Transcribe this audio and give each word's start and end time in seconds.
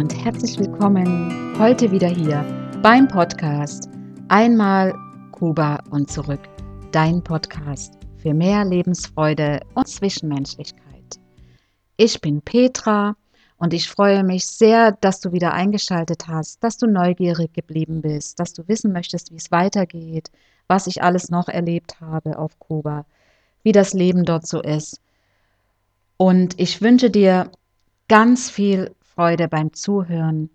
und 0.00 0.24
herzlich 0.24 0.58
willkommen 0.58 1.54
heute 1.58 1.90
wieder 1.92 2.08
hier 2.08 2.42
beim 2.82 3.06
Podcast 3.06 3.90
Einmal 4.28 4.94
Kuba 5.30 5.78
und 5.90 6.10
zurück. 6.10 6.40
Dein 6.90 7.22
Podcast 7.22 7.98
für 8.16 8.32
mehr 8.32 8.64
Lebensfreude 8.64 9.60
und 9.74 9.86
Zwischenmenschlichkeit. 9.86 11.20
Ich 11.98 12.18
bin 12.22 12.40
Petra 12.40 13.14
und 13.58 13.74
ich 13.74 13.90
freue 13.90 14.24
mich 14.24 14.46
sehr, 14.46 14.92
dass 14.92 15.20
du 15.20 15.32
wieder 15.32 15.52
eingeschaltet 15.52 16.28
hast, 16.28 16.64
dass 16.64 16.78
du 16.78 16.86
neugierig 16.86 17.52
geblieben 17.52 18.00
bist, 18.00 18.40
dass 18.40 18.54
du 18.54 18.66
wissen 18.68 18.92
möchtest, 18.92 19.30
wie 19.32 19.36
es 19.36 19.50
weitergeht, 19.50 20.30
was 20.66 20.86
ich 20.86 21.02
alles 21.02 21.28
noch 21.28 21.48
erlebt 21.48 22.00
habe 22.00 22.38
auf 22.38 22.58
Kuba, 22.58 23.04
wie 23.64 23.72
das 23.72 23.92
Leben 23.92 24.24
dort 24.24 24.46
so 24.46 24.62
ist. 24.62 24.98
Und 26.16 26.58
ich 26.58 26.80
wünsche 26.80 27.10
dir 27.10 27.50
ganz 28.08 28.48
viel 28.48 28.94
Freude 29.20 29.48
beim 29.48 29.74
Zuhören. 29.74 30.48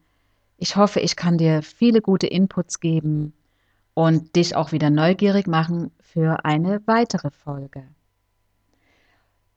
Ich 0.57 0.75
hoffe, 0.75 0.99
ich 0.99 1.15
kann 1.15 1.37
dir 1.37 1.61
viele 1.61 2.01
gute 2.01 2.25
Inputs 2.25 2.79
geben 2.79 3.31
und 3.93 4.35
dich 4.35 4.55
auch 4.55 4.71
wieder 4.71 4.89
neugierig 4.89 5.45
machen 5.45 5.91
für 5.99 6.45
eine 6.45 6.81
weitere 6.87 7.29
Folge. 7.29 7.83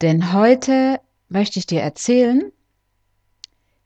Denn 0.02 0.34
heute 0.34 1.00
möchte 1.30 1.58
ich 1.58 1.64
dir 1.64 1.80
erzählen, 1.80 2.52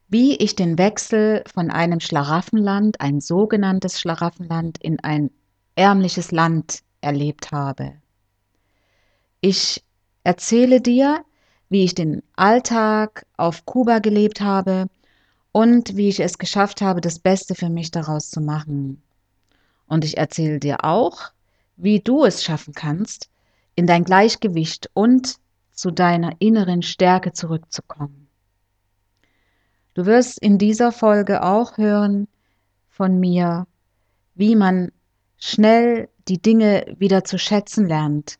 wie 0.09 0.35
ich 0.35 0.57
den 0.57 0.77
Wechsel 0.77 1.45
von 1.45 1.71
einem 1.71 2.01
Schlaraffenland, 2.01 2.99
ein 2.99 3.21
sogenanntes 3.21 4.01
Schlaraffenland, 4.01 4.77
in 4.83 4.99
ein 4.99 5.31
ärmliches 5.75 6.33
Land 6.33 6.79
erlebt 6.99 7.53
habe. 7.53 7.93
Ich 9.39 9.85
erzähle 10.25 10.81
dir, 10.81 11.23
wie 11.69 11.85
ich 11.85 11.95
den 11.95 12.23
Alltag 12.35 13.25
auf 13.37 13.65
Kuba 13.65 13.99
gelebt 13.99 14.41
habe 14.41 14.89
und 15.53 15.95
wie 15.95 16.09
ich 16.09 16.19
es 16.19 16.37
geschafft 16.37 16.81
habe, 16.81 16.99
das 16.99 17.19
Beste 17.19 17.55
für 17.55 17.69
mich 17.69 17.91
daraus 17.91 18.29
zu 18.29 18.41
machen. 18.41 19.01
Und 19.87 20.03
ich 20.03 20.17
erzähle 20.17 20.59
dir 20.59 20.83
auch, 20.83 21.31
wie 21.77 21.99
du 21.99 22.25
es 22.25 22.43
schaffen 22.43 22.73
kannst, 22.73 23.29
in 23.75 23.87
dein 23.87 24.03
Gleichgewicht 24.03 24.89
und 24.93 25.37
zu 25.71 25.91
deiner 25.91 26.33
inneren 26.39 26.81
Stärke 26.81 27.33
zurückzukommen. 27.33 28.27
Du 29.93 30.05
wirst 30.07 30.39
in 30.39 30.57
dieser 30.57 30.91
Folge 30.91 31.43
auch 31.43 31.77
hören 31.77 32.27
von 32.89 33.19
mir, 33.19 33.67
wie 34.33 34.55
man 34.55 34.91
schnell 35.37 36.09
die 36.27 36.41
Dinge 36.41 36.95
wieder 36.97 37.23
zu 37.25 37.37
schätzen 37.37 37.87
lernt 37.87 38.39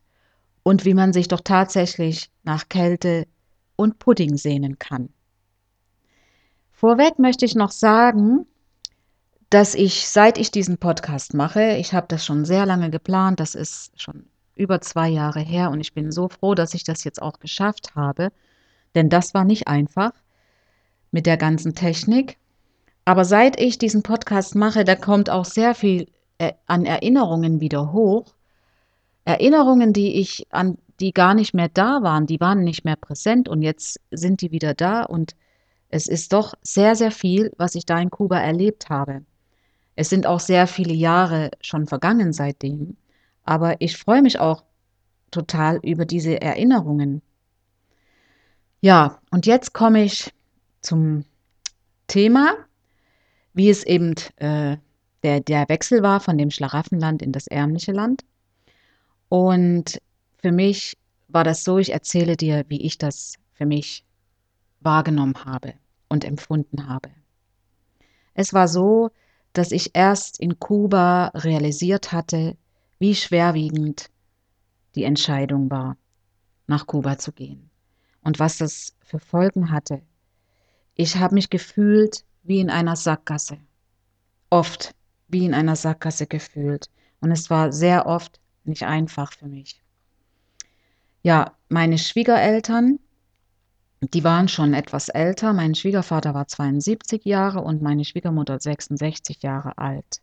und 0.64 0.84
wie 0.84 0.96
man 0.96 1.14
sich 1.14 1.28
doch 1.28 1.42
tatsächlich 1.42 2.32
nach 2.44 2.70
Kälte 2.70 3.28
und 3.76 4.00
Pudding 4.00 4.38
sehnen 4.38 4.80
kann. 4.80 5.10
Vorweg 6.84 7.18
möchte 7.18 7.46
ich 7.46 7.56
noch 7.56 7.72
sagen, 7.72 8.46
dass 9.50 9.74
ich, 9.74 10.10
seit 10.10 10.38
ich 10.38 10.52
diesen 10.52 10.80
Podcast 10.80 11.34
mache, 11.34 11.78
ich 11.78 11.94
habe 11.94 12.08
das 12.10 12.26
schon 12.26 12.44
sehr 12.44 12.66
lange 12.66 12.90
geplant, 12.90 13.40
das 13.40 13.56
ist 13.56 13.94
schon 13.96 14.26
über 14.54 14.82
zwei 14.82 15.08
Jahre 15.08 15.40
her 15.40 15.72
und 15.72 15.80
ich 15.80 15.94
bin 15.94 16.12
so 16.12 16.28
froh, 16.28 16.56
dass 16.56 16.74
ich 16.74 16.84
das 16.84 17.06
jetzt 17.06 17.22
auch 17.22 17.40
geschafft 17.40 17.96
habe, 17.96 18.34
denn 18.96 19.08
das 19.08 19.34
war 19.34 19.46
nicht 19.46 19.70
einfach 19.70 20.12
mit 21.10 21.26
der 21.26 21.38
ganzen 21.38 21.74
Technik. 21.74 22.36
Aber 23.06 23.24
seit 23.24 23.62
ich 23.62 23.78
diesen 23.78 24.04
Podcast 24.04 24.54
mache, 24.54 24.84
da 24.84 24.98
kommt 24.98 25.30
auch 25.30 25.46
sehr 25.46 25.76
viel 25.76 26.10
äh, 26.38 26.52
an 26.68 26.86
Erinnerungen 26.86 27.62
wieder 27.62 27.94
hoch. 27.94 28.34
Erinnerungen, 29.24 29.94
die 29.94 30.20
ich 30.20 30.48
an 30.50 30.78
die 31.00 31.14
gar 31.14 31.34
nicht 31.34 31.54
mehr 31.54 31.70
da 31.70 32.04
waren, 32.04 32.28
die 32.28 32.42
waren 32.42 32.66
nicht 32.66 32.84
mehr 32.84 32.98
präsent 32.98 33.48
und 33.48 33.62
jetzt 33.62 34.02
sind 34.12 34.42
die 34.42 34.52
wieder 34.52 34.74
da 34.74 35.04
und 35.04 35.34
es 35.94 36.08
ist 36.08 36.34
doch 36.34 36.56
sehr, 36.64 36.96
sehr 36.96 37.12
viel, 37.12 37.52
was 37.58 37.76
ich 37.76 37.86
da 37.86 38.00
in 38.00 38.10
Kuba 38.10 38.40
erlebt 38.40 38.90
habe. 38.90 39.24
Es 39.96 40.10
sind 40.10 40.26
auch 40.26 40.40
sehr 40.40 40.66
viele 40.66 40.96
Jahre 40.96 41.52
schon 41.62 41.86
vergangen 41.86 42.34
seitdem, 42.34 42.98
aber 43.44 43.80
ich 43.80 43.96
freue 43.96 44.24
mich 44.24 44.40
auch 44.40 44.64
total 45.30 45.80
über 45.84 46.06
diese 46.06 46.42
Erinnerungen. 46.42 47.22
Ja, 48.82 49.20
und 49.30 49.46
jetzt 49.46 49.74
komme 49.74 50.04
ich 50.04 50.34
zum 50.82 51.26
Thema, 52.08 52.56
wie 53.54 53.70
es 53.70 53.84
eben 53.84 54.16
äh, 54.38 54.78
der, 55.22 55.42
der 55.42 55.70
Wechsel 55.70 56.02
war 56.02 56.22
von 56.22 56.40
dem 56.40 56.50
Schlaraffenland 56.50 57.22
in 57.22 57.32
das 57.32 57.46
ärmliche 57.46 57.92
Land. 57.92 58.24
Und 59.30 60.02
für 60.40 60.52
mich 60.52 60.98
war 61.28 61.44
das 61.44 61.64
so, 61.64 61.78
ich 61.78 61.94
erzähle 61.94 62.36
dir, 62.36 62.66
wie 62.68 62.82
ich 62.82 62.98
das 62.98 63.36
für 63.54 63.68
mich 63.68 64.04
wahrgenommen 64.80 65.46
habe 65.46 65.76
und 66.14 66.24
empfunden 66.24 66.88
habe. 66.88 67.10
Es 68.36 68.54
war 68.54 68.68
so, 68.68 69.10
dass 69.52 69.72
ich 69.72 69.96
erst 69.96 70.40
in 70.40 70.60
Kuba 70.60 71.30
realisiert 71.34 72.12
hatte, 72.12 72.56
wie 73.00 73.16
schwerwiegend 73.16 74.12
die 74.94 75.06
Entscheidung 75.06 75.72
war, 75.72 75.98
nach 76.68 76.86
Kuba 76.86 77.18
zu 77.18 77.32
gehen 77.32 77.72
und 78.22 78.38
was 78.38 78.60
das 78.60 78.96
für 79.02 79.18
Folgen 79.18 79.72
hatte. 79.72 80.04
Ich 80.94 81.18
habe 81.18 81.34
mich 81.34 81.50
gefühlt 81.50 82.24
wie 82.44 82.60
in 82.60 82.70
einer 82.70 82.96
Sackgasse, 82.96 83.58
oft 84.52 84.94
wie 85.28 85.46
in 85.46 85.56
einer 85.56 85.76
Sackgasse 85.76 86.28
gefühlt 86.28 86.92
und 87.22 87.32
es 87.32 87.50
war 87.50 87.72
sehr 87.72 88.06
oft 88.06 88.40
nicht 88.66 88.84
einfach 88.84 89.34
für 89.34 89.48
mich. 89.48 89.82
Ja, 91.24 91.58
meine 91.70 91.98
Schwiegereltern, 91.98 93.00
die 94.12 94.24
waren 94.24 94.48
schon 94.48 94.74
etwas 94.74 95.10
älter. 95.10 95.54
Mein 95.54 95.76
Schwiegervater 95.76 96.34
war 96.34 96.48
72 96.48 97.26
Jahre 97.26 97.62
und 97.62 97.82
meine 97.82 98.06
Schwiegermutter 98.06 98.60
66 98.60 99.44
Jahre 99.44 99.78
alt. 99.78 100.22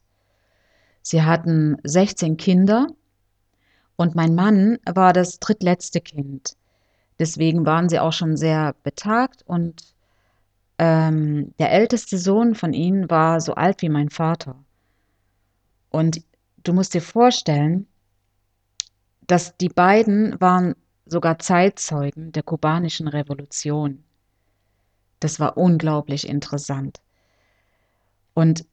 Sie 1.03 1.23
hatten 1.23 1.77
16 1.85 2.37
Kinder 2.37 2.89
und 3.97 4.15
mein 4.15 4.35
Mann 4.35 4.79
war 4.87 5.13
das 5.13 5.39
drittletzte 5.39 6.01
Kind. 6.01 6.57
Deswegen 7.19 7.67
waren 7.67 7.89
sie 7.89 7.99
auch 7.99 8.13
schon 8.13 8.37
sehr 8.37 8.75
betagt 8.83 9.43
und 9.47 9.95
ähm, 10.79 11.55
der 11.59 11.71
älteste 11.73 12.17
Sohn 12.17 12.55
von 12.55 12.73
ihnen 12.73 13.11
war 13.11 13.41
so 13.41 13.55
alt 13.55 13.83
wie 13.83 13.91
mein 13.91 14.09
Vater. 14.09 14.57
Und 15.91 16.23
du 16.63 16.73
musst 16.73 16.95
dir 16.95 17.03
vorstellen, 17.03 17.87
dass 19.27 19.57
die 19.59 19.69
beiden 19.69 20.41
waren 20.41 20.75
sogar 21.10 21.38
Zeitzeugen 21.38 22.32
der 22.32 22.43
kubanischen 22.43 23.09
Revolution. 23.09 24.04
Das 25.19 25.41
war 25.41 25.56
unglaublich 25.56 26.26
interessant. 26.26 27.00
Und 28.32 28.65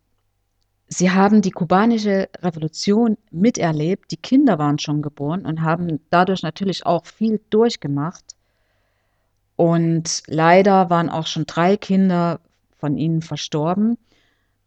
sie 0.88 1.12
haben 1.12 1.42
die 1.42 1.52
kubanische 1.52 2.30
Revolution 2.40 3.18
miterlebt, 3.32 4.12
die 4.12 4.18
Kinder 4.18 4.58
waren 4.60 4.80
schon 4.80 5.02
geboren 5.02 5.46
und 5.46 5.62
haben 5.62 6.00
dadurch 6.10 6.44
natürlich 6.44 6.86
auch 6.86 7.06
viel 7.06 7.42
durchgemacht. 7.50 8.36
Und 9.56 10.22
leider 10.28 10.90
waren 10.90 11.10
auch 11.10 11.26
schon 11.26 11.46
drei 11.48 11.76
Kinder 11.78 12.40
von 12.78 12.98
ihnen 12.98 13.22
verstorben. 13.22 13.98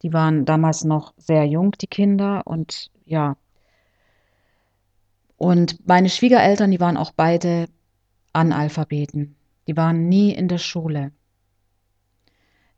Die 0.02 0.12
waren 0.12 0.44
damals 0.44 0.84
noch 0.84 1.14
sehr 1.16 1.44
jung, 1.46 1.72
die 1.80 1.86
Kinder. 1.86 2.42
Und 2.44 2.90
ja, 3.04 3.36
und 5.40 5.88
meine 5.88 6.10
Schwiegereltern, 6.10 6.70
die 6.70 6.80
waren 6.80 6.98
auch 6.98 7.12
beide 7.12 7.64
Analphabeten. 8.34 9.36
Die 9.66 9.74
waren 9.74 10.06
nie 10.06 10.34
in 10.34 10.48
der 10.48 10.58
Schule. 10.58 11.12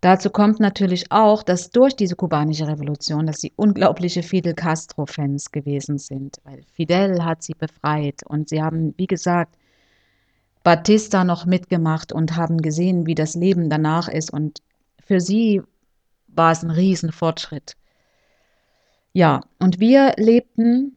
Dazu 0.01 0.31
kommt 0.31 0.61
natürlich 0.61 1.11
auch, 1.11 1.43
dass 1.43 1.71
durch 1.71 1.97
diese 1.97 2.15
kubanische 2.15 2.69
Revolution, 2.69 3.27
dass 3.27 3.41
sie 3.41 3.53
unglaubliche 3.57 4.23
Fidel 4.23 4.55
Castro-Fans 4.55 5.51
gewesen 5.51 5.99
sind, 5.99 6.37
weil 6.45 6.63
Fidel 6.73 7.25
hat 7.25 7.43
sie 7.43 7.55
befreit 7.55 8.21
und 8.27 8.49
sie 8.49 8.63
haben, 8.63 8.95
wie 8.97 9.09
gesagt, 9.09 9.57
Batista 10.63 11.25
noch 11.25 11.47
mitgemacht 11.47 12.13
und 12.13 12.37
haben 12.37 12.59
gesehen, 12.59 13.07
wie 13.07 13.17
das 13.17 13.35
Leben 13.35 13.71
danach 13.71 14.07
ist 14.07 14.33
und 14.33 14.63
für 15.05 15.21
sie 15.21 15.63
war 16.29 16.53
es 16.53 16.63
ein 16.63 16.71
Riesenfortschritt. 16.71 17.75
Ja, 19.13 19.41
und 19.59 19.81
wir 19.81 20.15
lebten 20.17 20.97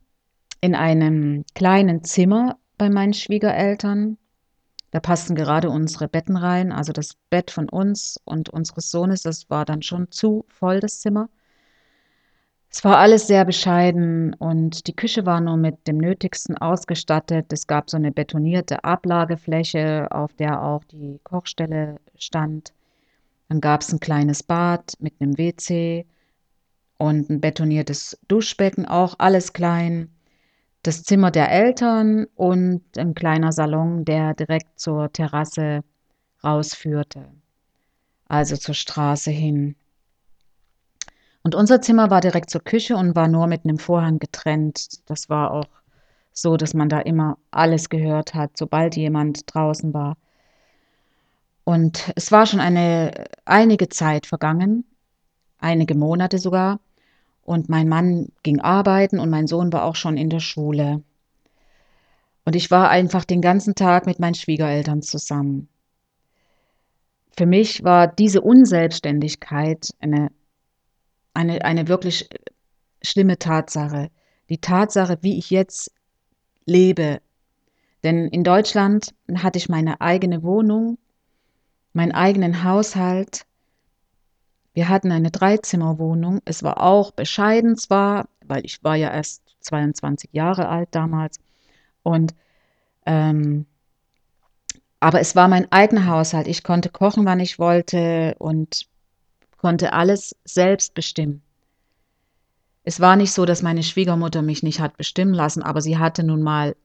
in 0.66 0.74
einem 0.74 1.46
kleinen 1.54 2.04
Zimmer 2.04 2.58
bei 2.80 2.90
meinen 2.90 3.14
Schwiegereltern. 3.14 4.18
Da 4.90 5.00
passten 5.00 5.36
gerade 5.36 5.70
unsere 5.70 6.08
Betten 6.08 6.38
rein, 6.38 6.72
also 6.72 6.92
das 6.92 7.18
Bett 7.30 7.52
von 7.52 7.70
uns 7.70 8.20
und 8.26 8.50
unseres 8.50 8.90
Sohnes, 8.90 9.22
das 9.22 9.48
war 9.52 9.66
dann 9.66 9.84
schon 9.84 10.10
zu 10.10 10.44
voll, 10.48 10.80
das 10.80 11.02
Zimmer. 11.02 11.30
Es 12.72 12.84
war 12.84 12.98
alles 12.98 13.28
sehr 13.28 13.46
bescheiden 13.46 14.34
und 14.34 14.88
die 14.88 14.96
Küche 14.96 15.28
war 15.28 15.40
nur 15.40 15.56
mit 15.56 15.86
dem 15.88 15.98
Nötigsten 15.98 16.58
ausgestattet. 16.58 17.54
Es 17.54 17.68
gab 17.68 17.92
so 17.92 17.98
eine 17.98 18.12
betonierte 18.12 18.84
Ablagefläche, 18.84 20.08
auf 20.10 20.34
der 20.34 20.64
auch 20.64 20.84
die 20.86 21.20
Kochstelle 21.24 21.98
stand. 22.18 22.74
Dann 23.50 23.62
gab 23.62 23.82
es 23.82 23.94
ein 23.94 24.00
kleines 24.00 24.42
Bad 24.42 24.94
mit 25.00 25.14
einem 25.20 25.38
WC 25.38 26.08
und 26.98 27.30
ein 27.30 27.40
betoniertes 27.40 28.18
Duschbecken, 28.28 28.88
auch 28.88 29.16
alles 29.20 29.54
klein 29.54 30.15
das 30.88 31.04
Zimmer 31.04 31.32
der 31.32 31.52
Eltern 31.52 32.28
und 32.36 32.98
ein 32.98 33.16
kleiner 33.16 33.52
Salon, 33.52 34.06
der 34.06 34.34
direkt 34.34 34.80
zur 34.80 35.12
Terrasse 35.12 35.84
rausführte, 36.44 37.28
also 38.28 38.56
zur 38.56 38.76
Straße 38.76 39.32
hin. 39.32 39.76
Und 41.44 41.56
unser 41.56 41.82
Zimmer 41.82 42.10
war 42.10 42.22
direkt 42.22 42.50
zur 42.50 42.64
Küche 42.64 42.96
und 42.96 43.16
war 43.16 43.28
nur 43.28 43.48
mit 43.48 43.66
einem 43.66 43.80
Vorhang 43.80 44.20
getrennt. 44.20 45.10
Das 45.10 45.30
war 45.30 45.52
auch 45.52 45.68
so, 46.34 46.58
dass 46.58 46.74
man 46.74 46.90
da 46.90 47.00
immer 47.00 47.38
alles 47.52 47.90
gehört 47.90 48.34
hat, 48.34 48.58
sobald 48.58 48.96
jemand 48.96 49.54
draußen 49.54 49.94
war. 49.94 50.18
Und 51.64 52.12
es 52.16 52.32
war 52.32 52.46
schon 52.46 52.60
eine 52.60 53.26
einige 53.46 53.90
Zeit 53.90 54.28
vergangen, 54.28 54.86
einige 55.58 55.96
Monate 55.96 56.38
sogar. 56.38 56.80
Und 57.46 57.70
mein 57.70 57.88
Mann 57.88 58.34
ging 58.44 58.60
arbeiten 58.60 59.20
und 59.20 59.30
mein 59.30 59.48
Sohn 59.48 59.72
war 59.72 59.86
auch 59.86 59.96
schon 59.96 60.18
in 60.18 60.30
der 60.30 60.42
Schule. 60.42 61.02
Und 62.44 62.58
ich 62.58 62.70
war 62.70 62.90
einfach 62.90 63.24
den 63.24 63.42
ganzen 63.42 63.76
Tag 63.76 64.06
mit 64.06 64.20
meinen 64.20 64.36
Schwiegereltern 64.36 65.02
zusammen. 65.02 65.70
Für 67.38 67.46
mich 67.46 67.84
war 67.84 68.08
diese 68.08 68.42
Unselbstständigkeit 68.42 69.92
eine 70.00 70.30
eine, 71.36 71.64
eine 71.64 71.88
wirklich 71.88 72.28
schlimme 73.04 73.38
Tatsache. 73.38 74.10
Die 74.50 74.60
Tatsache, 74.60 75.20
wie 75.22 75.38
ich 75.38 75.52
jetzt 75.52 75.92
lebe. 76.66 77.22
Denn 78.04 78.28
in 78.28 78.44
Deutschland 78.44 79.14
hatte 79.36 79.58
ich 79.58 79.70
meine 79.70 80.02
eigene 80.02 80.44
Wohnung, 80.44 80.98
meinen 81.94 82.14
eigenen 82.14 82.64
Haushalt. 82.64 83.46
Wir 84.76 84.90
hatten 84.90 85.14
eine 85.14 85.32
Dreizimmerwohnung. 85.32 86.42
Es 86.44 86.62
war 86.62 86.84
auch 86.84 87.12
bescheiden 87.12 87.78
zwar, 87.78 88.28
weil 88.46 88.66
ich 88.66 88.84
war 88.84 88.98
ja 88.98 89.10
erst 89.10 89.42
22 89.62 90.32
Jahre 90.34 90.68
alt 90.68 90.90
damals. 90.92 91.40
Und 92.04 92.36
ähm, 93.06 93.66
aber 95.00 95.22
es 95.22 95.34
war 95.34 95.48
mein 95.48 95.72
eigener 95.72 96.08
Haushalt. 96.08 96.48
Ich 96.48 96.64
konnte 96.64 96.90
kochen, 96.90 97.26
wann 97.26 97.40
ich 97.40 97.58
wollte 97.58 98.36
und 98.38 98.88
konnte 99.58 99.94
alles 99.94 100.36
selbst 100.44 100.94
bestimmen. 100.94 101.42
Es 102.84 103.00
war 103.00 103.16
nicht 103.16 103.32
so, 103.32 103.46
dass 103.46 103.62
meine 103.62 103.82
Schwiegermutter 103.82 104.42
mich 104.42 104.62
nicht 104.62 104.82
hat 104.82 104.98
bestimmen 104.98 105.34
lassen, 105.34 105.64
aber 105.64 105.80
sie 105.80 105.98
hatte 105.98 106.24
nun 106.24 106.42
mal 106.42 106.76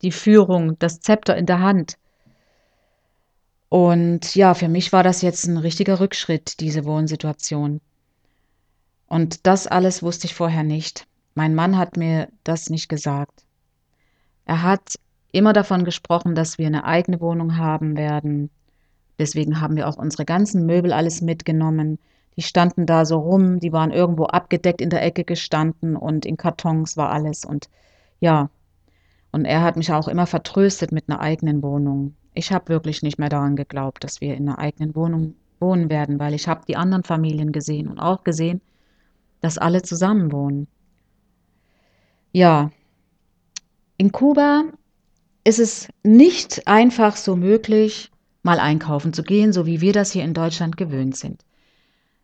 die 0.00 0.12
Führung, 0.12 0.78
das 0.78 1.00
Zepter 1.00 1.36
in 1.36 1.46
der 1.46 1.60
Hand. 1.60 1.98
Und 3.74 4.36
ja, 4.36 4.54
für 4.54 4.68
mich 4.68 4.92
war 4.92 5.02
das 5.02 5.20
jetzt 5.20 5.46
ein 5.48 5.56
richtiger 5.56 5.98
Rückschritt, 5.98 6.60
diese 6.60 6.84
Wohnsituation. 6.84 7.80
Und 9.08 9.48
das 9.48 9.66
alles 9.66 10.00
wusste 10.00 10.28
ich 10.28 10.34
vorher 10.36 10.62
nicht. 10.62 11.08
Mein 11.34 11.56
Mann 11.56 11.76
hat 11.76 11.96
mir 11.96 12.28
das 12.44 12.70
nicht 12.70 12.88
gesagt. 12.88 13.44
Er 14.44 14.62
hat 14.62 14.94
immer 15.32 15.52
davon 15.52 15.84
gesprochen, 15.84 16.36
dass 16.36 16.56
wir 16.56 16.68
eine 16.68 16.84
eigene 16.84 17.20
Wohnung 17.20 17.56
haben 17.56 17.96
werden. 17.96 18.48
Deswegen 19.18 19.60
haben 19.60 19.74
wir 19.74 19.88
auch 19.88 19.96
unsere 19.96 20.24
ganzen 20.24 20.66
Möbel 20.66 20.92
alles 20.92 21.20
mitgenommen. 21.20 21.98
Die 22.36 22.42
standen 22.42 22.86
da 22.86 23.04
so 23.04 23.18
rum, 23.18 23.58
die 23.58 23.72
waren 23.72 23.90
irgendwo 23.90 24.26
abgedeckt 24.26 24.82
in 24.82 24.90
der 24.90 25.02
Ecke 25.02 25.24
gestanden 25.24 25.96
und 25.96 26.26
in 26.26 26.36
Kartons 26.36 26.96
war 26.96 27.10
alles. 27.10 27.44
Und 27.44 27.68
ja, 28.20 28.50
und 29.32 29.46
er 29.46 29.62
hat 29.62 29.74
mich 29.76 29.92
auch 29.92 30.06
immer 30.06 30.28
vertröstet 30.28 30.92
mit 30.92 31.08
einer 31.08 31.18
eigenen 31.18 31.60
Wohnung. 31.60 32.14
Ich 32.34 32.52
habe 32.52 32.68
wirklich 32.68 33.02
nicht 33.02 33.18
mehr 33.18 33.28
daran 33.28 33.56
geglaubt, 33.56 34.04
dass 34.04 34.20
wir 34.20 34.34
in 34.34 34.48
einer 34.48 34.58
eigenen 34.58 34.94
Wohnung 34.94 35.34
wohnen 35.60 35.88
werden, 35.88 36.18
weil 36.18 36.34
ich 36.34 36.48
habe 36.48 36.64
die 36.66 36.76
anderen 36.76 37.04
Familien 37.04 37.52
gesehen 37.52 37.88
und 37.88 37.98
auch 37.98 38.24
gesehen, 38.24 38.60
dass 39.40 39.58
alle 39.58 39.82
zusammen 39.82 40.32
wohnen. 40.32 40.66
Ja, 42.32 42.70
in 43.96 44.10
Kuba 44.10 44.64
ist 45.44 45.60
es 45.60 45.88
nicht 46.02 46.66
einfach 46.66 47.16
so 47.16 47.36
möglich, 47.36 48.10
mal 48.42 48.58
einkaufen 48.58 49.12
zu 49.12 49.22
gehen, 49.22 49.52
so 49.52 49.66
wie 49.66 49.80
wir 49.80 49.92
das 49.92 50.12
hier 50.12 50.24
in 50.24 50.34
Deutschland 50.34 50.76
gewöhnt 50.76 51.16
sind. 51.16 51.44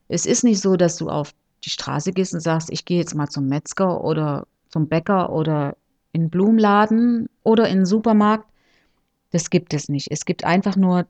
Es 0.08 0.26
ist 0.26 0.42
nicht 0.42 0.60
so, 0.60 0.76
dass 0.76 0.96
du 0.96 1.08
auf 1.08 1.32
die 1.64 1.70
Straße 1.70 2.12
gehst 2.12 2.34
und 2.34 2.40
sagst, 2.40 2.70
ich 2.70 2.84
gehe 2.84 2.98
jetzt 2.98 3.14
mal 3.14 3.28
zum 3.28 3.46
Metzger 3.46 4.02
oder 4.02 4.46
zum 4.68 4.88
Bäcker 4.88 5.30
oder 5.32 5.76
in 6.12 6.22
den 6.22 6.30
Blumenladen 6.30 7.28
oder 7.42 7.68
in 7.68 7.78
den 7.78 7.86
Supermarkt. 7.86 8.49
Das 9.30 9.50
gibt 9.50 9.74
es 9.74 9.88
nicht. 9.88 10.08
Es 10.10 10.24
gibt 10.24 10.44
einfach 10.44 10.76
nur 10.76 11.06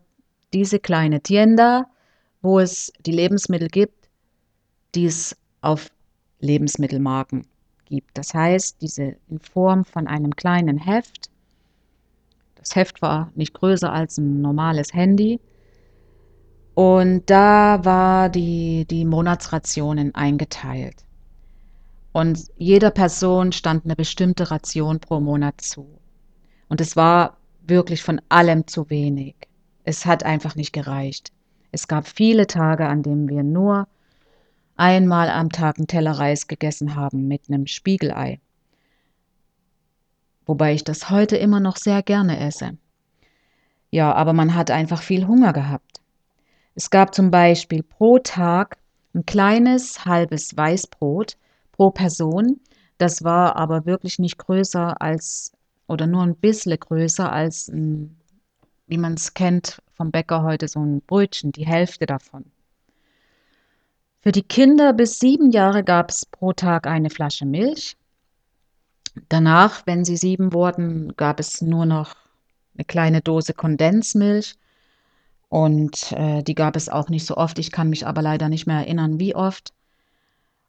diese 0.52 0.78
kleine 0.78 1.20
Tienda, 1.20 1.86
wo 2.42 2.58
es 2.58 2.92
die 3.06 3.12
Lebensmittel 3.12 3.68
gibt, 3.68 4.08
die 4.94 5.06
es 5.06 5.36
auf 5.60 5.90
Lebensmittelmarken 6.40 7.46
gibt. 7.84 8.16
Das 8.16 8.34
heißt, 8.34 8.80
diese 8.80 9.16
in 9.28 9.38
Form 9.38 9.84
von 9.84 10.06
einem 10.06 10.34
kleinen 10.34 10.78
Heft. 10.78 11.30
Das 12.56 12.74
Heft 12.74 13.02
war 13.02 13.30
nicht 13.34 13.54
größer 13.54 13.92
als 13.92 14.18
ein 14.18 14.40
normales 14.40 14.92
Handy 14.92 15.40
und 16.74 17.28
da 17.28 17.84
war 17.84 18.28
die, 18.28 18.86
die 18.86 19.04
Monatsrationen 19.04 20.14
eingeteilt. 20.14 21.04
Und 22.12 22.46
jeder 22.56 22.90
Person 22.90 23.52
stand 23.52 23.84
eine 23.84 23.96
bestimmte 23.96 24.50
Ration 24.50 24.98
pro 24.98 25.20
Monat 25.20 25.60
zu. 25.60 25.86
Und 26.68 26.80
es 26.80 26.96
war 26.96 27.36
wirklich 27.70 28.02
von 28.02 28.20
allem 28.28 28.66
zu 28.66 28.90
wenig. 28.90 29.34
Es 29.84 30.04
hat 30.04 30.24
einfach 30.24 30.56
nicht 30.56 30.72
gereicht. 30.72 31.32
Es 31.72 31.88
gab 31.88 32.06
viele 32.06 32.46
Tage, 32.46 32.86
an 32.86 33.02
denen 33.02 33.28
wir 33.28 33.42
nur 33.42 33.88
einmal 34.76 35.30
am 35.30 35.50
Tag 35.50 35.78
einen 35.78 35.86
Teller 35.86 36.12
Reis 36.12 36.46
gegessen 36.46 36.94
haben 36.94 37.28
mit 37.28 37.48
einem 37.48 37.66
Spiegelei. 37.66 38.40
Wobei 40.46 40.74
ich 40.74 40.84
das 40.84 41.10
heute 41.10 41.36
immer 41.36 41.60
noch 41.60 41.76
sehr 41.76 42.02
gerne 42.02 42.40
esse. 42.40 42.76
Ja, 43.90 44.12
aber 44.12 44.32
man 44.32 44.54
hat 44.54 44.70
einfach 44.70 45.02
viel 45.02 45.26
Hunger 45.26 45.52
gehabt. 45.52 46.00
Es 46.74 46.90
gab 46.90 47.14
zum 47.14 47.30
Beispiel 47.30 47.82
pro 47.82 48.18
Tag 48.18 48.78
ein 49.14 49.26
kleines 49.26 50.04
halbes 50.04 50.56
Weißbrot 50.56 51.36
pro 51.72 51.90
Person. 51.90 52.60
Das 52.98 53.24
war 53.24 53.56
aber 53.56 53.86
wirklich 53.86 54.18
nicht 54.18 54.38
größer 54.38 55.00
als 55.00 55.52
oder 55.90 56.06
nur 56.06 56.22
ein 56.22 56.36
bisschen 56.36 56.78
größer 56.78 57.30
als, 57.30 57.68
ein, 57.68 58.16
wie 58.86 58.96
man 58.96 59.14
es 59.14 59.34
kennt 59.34 59.82
vom 59.92 60.12
Bäcker 60.12 60.44
heute, 60.44 60.68
so 60.68 60.80
ein 60.80 61.00
Brötchen, 61.02 61.50
die 61.50 61.66
Hälfte 61.66 62.06
davon. 62.06 62.44
Für 64.20 64.30
die 64.30 64.44
Kinder 64.44 64.92
bis 64.92 65.18
sieben 65.18 65.50
Jahre 65.50 65.82
gab 65.82 66.10
es 66.10 66.26
pro 66.26 66.52
Tag 66.52 66.86
eine 66.86 67.10
Flasche 67.10 67.44
Milch. 67.44 67.96
Danach, 69.28 69.82
wenn 69.86 70.04
sie 70.04 70.16
sieben 70.16 70.52
wurden, 70.52 71.16
gab 71.16 71.40
es 71.40 71.60
nur 71.60 71.86
noch 71.86 72.14
eine 72.76 72.84
kleine 72.84 73.20
Dose 73.20 73.52
Kondensmilch 73.52 74.54
und 75.48 76.12
äh, 76.12 76.44
die 76.44 76.54
gab 76.54 76.76
es 76.76 76.88
auch 76.88 77.08
nicht 77.08 77.26
so 77.26 77.36
oft. 77.36 77.58
Ich 77.58 77.72
kann 77.72 77.90
mich 77.90 78.06
aber 78.06 78.22
leider 78.22 78.48
nicht 78.48 78.66
mehr 78.68 78.76
erinnern, 78.76 79.18
wie 79.18 79.34
oft. 79.34 79.72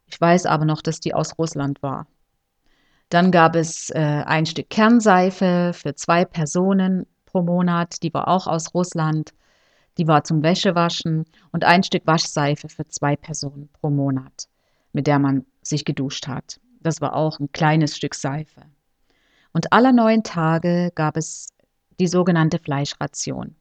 Ich 0.06 0.20
weiß 0.20 0.46
aber 0.46 0.64
noch, 0.64 0.82
dass 0.82 0.98
die 0.98 1.14
aus 1.14 1.38
Russland 1.38 1.80
war. 1.80 2.08
Dann 3.12 3.30
gab 3.30 3.56
es 3.56 3.90
äh, 3.90 3.98
ein 3.98 4.46
Stück 4.46 4.70
Kernseife 4.70 5.72
für 5.74 5.94
zwei 5.94 6.24
Personen 6.24 7.04
pro 7.26 7.42
Monat. 7.42 8.02
Die 8.02 8.14
war 8.14 8.26
auch 8.26 8.46
aus 8.46 8.72
Russland. 8.72 9.34
Die 9.98 10.06
war 10.06 10.24
zum 10.24 10.42
Wäschewaschen. 10.42 11.26
Und 11.50 11.62
ein 11.62 11.82
Stück 11.82 12.06
Waschseife 12.06 12.70
für 12.70 12.88
zwei 12.88 13.16
Personen 13.16 13.68
pro 13.74 13.90
Monat, 13.90 14.48
mit 14.94 15.06
der 15.06 15.18
man 15.18 15.44
sich 15.60 15.84
geduscht 15.84 16.26
hat. 16.26 16.58
Das 16.80 17.02
war 17.02 17.14
auch 17.14 17.38
ein 17.38 17.52
kleines 17.52 17.98
Stück 17.98 18.14
Seife. 18.14 18.62
Und 19.52 19.74
alle 19.74 19.92
neun 19.92 20.22
Tage 20.22 20.90
gab 20.94 21.18
es 21.18 21.50
die 22.00 22.06
sogenannte 22.06 22.58
Fleischration. 22.58 23.56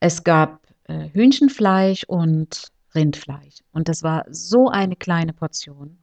Es 0.00 0.24
gab 0.24 0.66
äh, 0.84 1.10
Hühnchenfleisch 1.10 2.04
und 2.04 2.72
Rindfleisch. 2.94 3.58
Und 3.72 3.90
das 3.90 4.02
war 4.02 4.24
so 4.30 4.70
eine 4.70 4.96
kleine 4.96 5.34
Portion. 5.34 5.98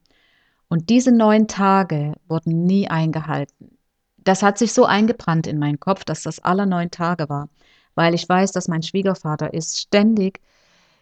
Und 0.68 0.90
diese 0.90 1.12
neun 1.12 1.48
Tage 1.48 2.14
wurden 2.28 2.66
nie 2.66 2.88
eingehalten. 2.88 3.78
Das 4.18 4.42
hat 4.42 4.58
sich 4.58 4.74
so 4.74 4.86
eingebrannt 4.86 5.48
in 5.48 5.60
meinen 5.60 5.80
Kopf, 5.80 6.04
dass 6.04 6.24
das 6.24 6.40
alle 6.40 6.66
neun 6.66 6.90
Tage 6.90 7.30
war, 7.30 7.50
weil 7.94 8.14
ich 8.14 8.28
weiß, 8.28 8.52
dass 8.52 8.68
mein 8.68 8.82
Schwiegervater 8.82 9.54
ist 9.54 9.80
ständig, 9.80 10.42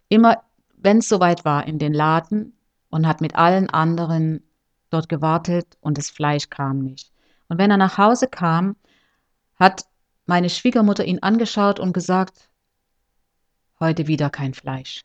immer, 0.10 0.44
wenn 0.76 0.98
es 0.98 1.08
soweit 1.08 1.46
war, 1.46 1.66
in 1.66 1.80
den 1.80 1.94
Laden 1.94 2.58
und 2.90 3.08
hat 3.08 3.22
mit 3.22 3.36
allen 3.36 3.70
anderen 3.70 4.44
dort 4.90 5.10
gewartet 5.10 5.78
und 5.80 5.98
das 5.98 6.10
Fleisch 6.10 6.50
kam 6.50 6.80
nicht. 6.80 7.12
Und 7.48 7.58
wenn 7.58 7.72
er 7.72 7.78
nach 7.78 7.98
Hause 7.98 8.28
kam, 8.28 8.76
hat 9.56 9.86
meine 10.26 10.50
Schwiegermutter 10.50 11.06
ihn 11.06 11.20
angeschaut 11.20 11.80
und 11.80 11.94
gesagt, 11.94 12.50
heute 13.80 14.08
wieder 14.08 14.30
kein 14.30 14.54
Fleisch. 14.54 15.04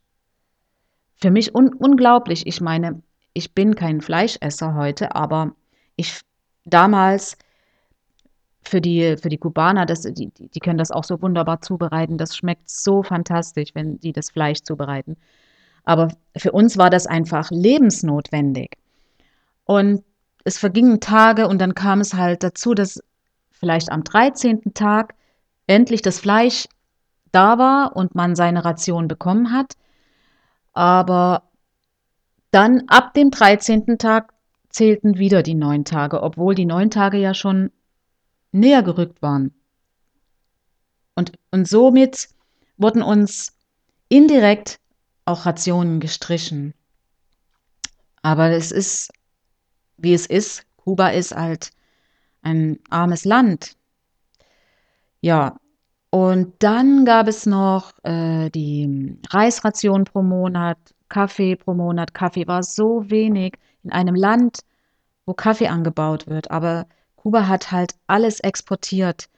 Für 1.16 1.30
mich 1.30 1.54
un 1.54 1.72
unglaublich. 1.72 2.46
Ich 2.46 2.60
meine, 2.60 3.02
ich 3.32 3.54
bin 3.54 3.74
kein 3.74 4.00
Fleischesser 4.00 4.74
heute, 4.74 5.14
aber 5.14 5.54
ich 5.96 6.20
damals 6.64 7.36
für 8.62 8.80
die, 8.80 9.16
für 9.16 9.28
die 9.28 9.38
Kubaner, 9.38 9.86
das, 9.86 10.02
die, 10.02 10.30
die 10.30 10.60
können 10.60 10.78
das 10.78 10.90
auch 10.90 11.04
so 11.04 11.20
wunderbar 11.22 11.60
zubereiten. 11.60 12.18
Das 12.18 12.36
schmeckt 12.36 12.68
so 12.68 13.02
fantastisch, 13.02 13.70
wenn 13.74 13.98
die 13.98 14.12
das 14.12 14.30
Fleisch 14.30 14.62
zubereiten. 14.62 15.16
Aber 15.84 16.08
für 16.36 16.52
uns 16.52 16.76
war 16.76 16.90
das 16.90 17.06
einfach 17.06 17.50
lebensnotwendig. 17.50 18.76
Und 19.64 20.04
es 20.44 20.58
vergingen 20.58 21.00
Tage 21.00 21.48
und 21.48 21.60
dann 21.60 21.74
kam 21.74 22.00
es 22.00 22.14
halt 22.14 22.42
dazu, 22.42 22.74
dass 22.74 23.02
vielleicht 23.50 23.90
am 23.90 24.04
13. 24.04 24.74
Tag 24.74 25.14
endlich 25.66 26.02
das 26.02 26.20
Fleisch 26.20 26.66
da 27.32 27.58
war 27.58 27.96
und 27.96 28.14
man 28.14 28.36
seine 28.36 28.64
Ration 28.64 29.08
bekommen 29.08 29.52
hat. 29.52 29.74
Aber 30.72 31.47
Dann 32.50 32.84
ab 32.88 33.14
dem 33.14 33.30
13. 33.30 33.98
Tag 33.98 34.32
zählten 34.70 35.18
wieder 35.18 35.42
die 35.42 35.54
neun 35.54 35.84
Tage, 35.84 36.22
obwohl 36.22 36.54
die 36.54 36.66
neun 36.66 36.90
Tage 36.90 37.18
ja 37.18 37.34
schon 37.34 37.70
näher 38.52 38.82
gerückt 38.82 39.22
waren. 39.22 39.54
Und, 41.14 41.32
und 41.50 41.68
somit 41.68 42.28
wurden 42.76 43.02
uns 43.02 43.56
indirekt 44.08 44.78
auch 45.24 45.46
Rationen 45.46 46.00
gestrichen. 46.00 46.74
Aber 48.22 48.50
es 48.50 48.72
ist, 48.72 49.10
wie 49.96 50.14
es 50.14 50.26
ist. 50.26 50.64
Kuba 50.76 51.08
ist 51.08 51.34
halt 51.34 51.70
ein 52.42 52.78
armes 52.88 53.24
Land. 53.24 53.76
Ja, 55.20 55.58
und 56.10 56.54
dann 56.60 57.04
gab 57.04 57.28
es 57.28 57.44
noch 57.44 57.92
äh, 58.04 58.48
die 58.50 59.18
Reisration 59.28 60.04
pro 60.04 60.22
Monat, 60.22 60.78
Kaffee 61.08 61.56
pro 61.56 61.74
Monat. 61.74 62.14
Kaffee 62.14 62.46
war 62.46 62.62
so 62.62 63.10
wenig 63.10 63.54
in 63.82 63.92
einem 63.92 64.14
Land, 64.14 64.60
wo 65.26 65.34
Kaffee 65.34 65.68
angebaut 65.68 66.26
wird. 66.26 66.50
Aber 66.50 66.86
Kuba 67.16 67.48
hat 67.48 67.72
halt 67.72 67.94
alles 68.06 68.40
exportiert. 68.40 69.28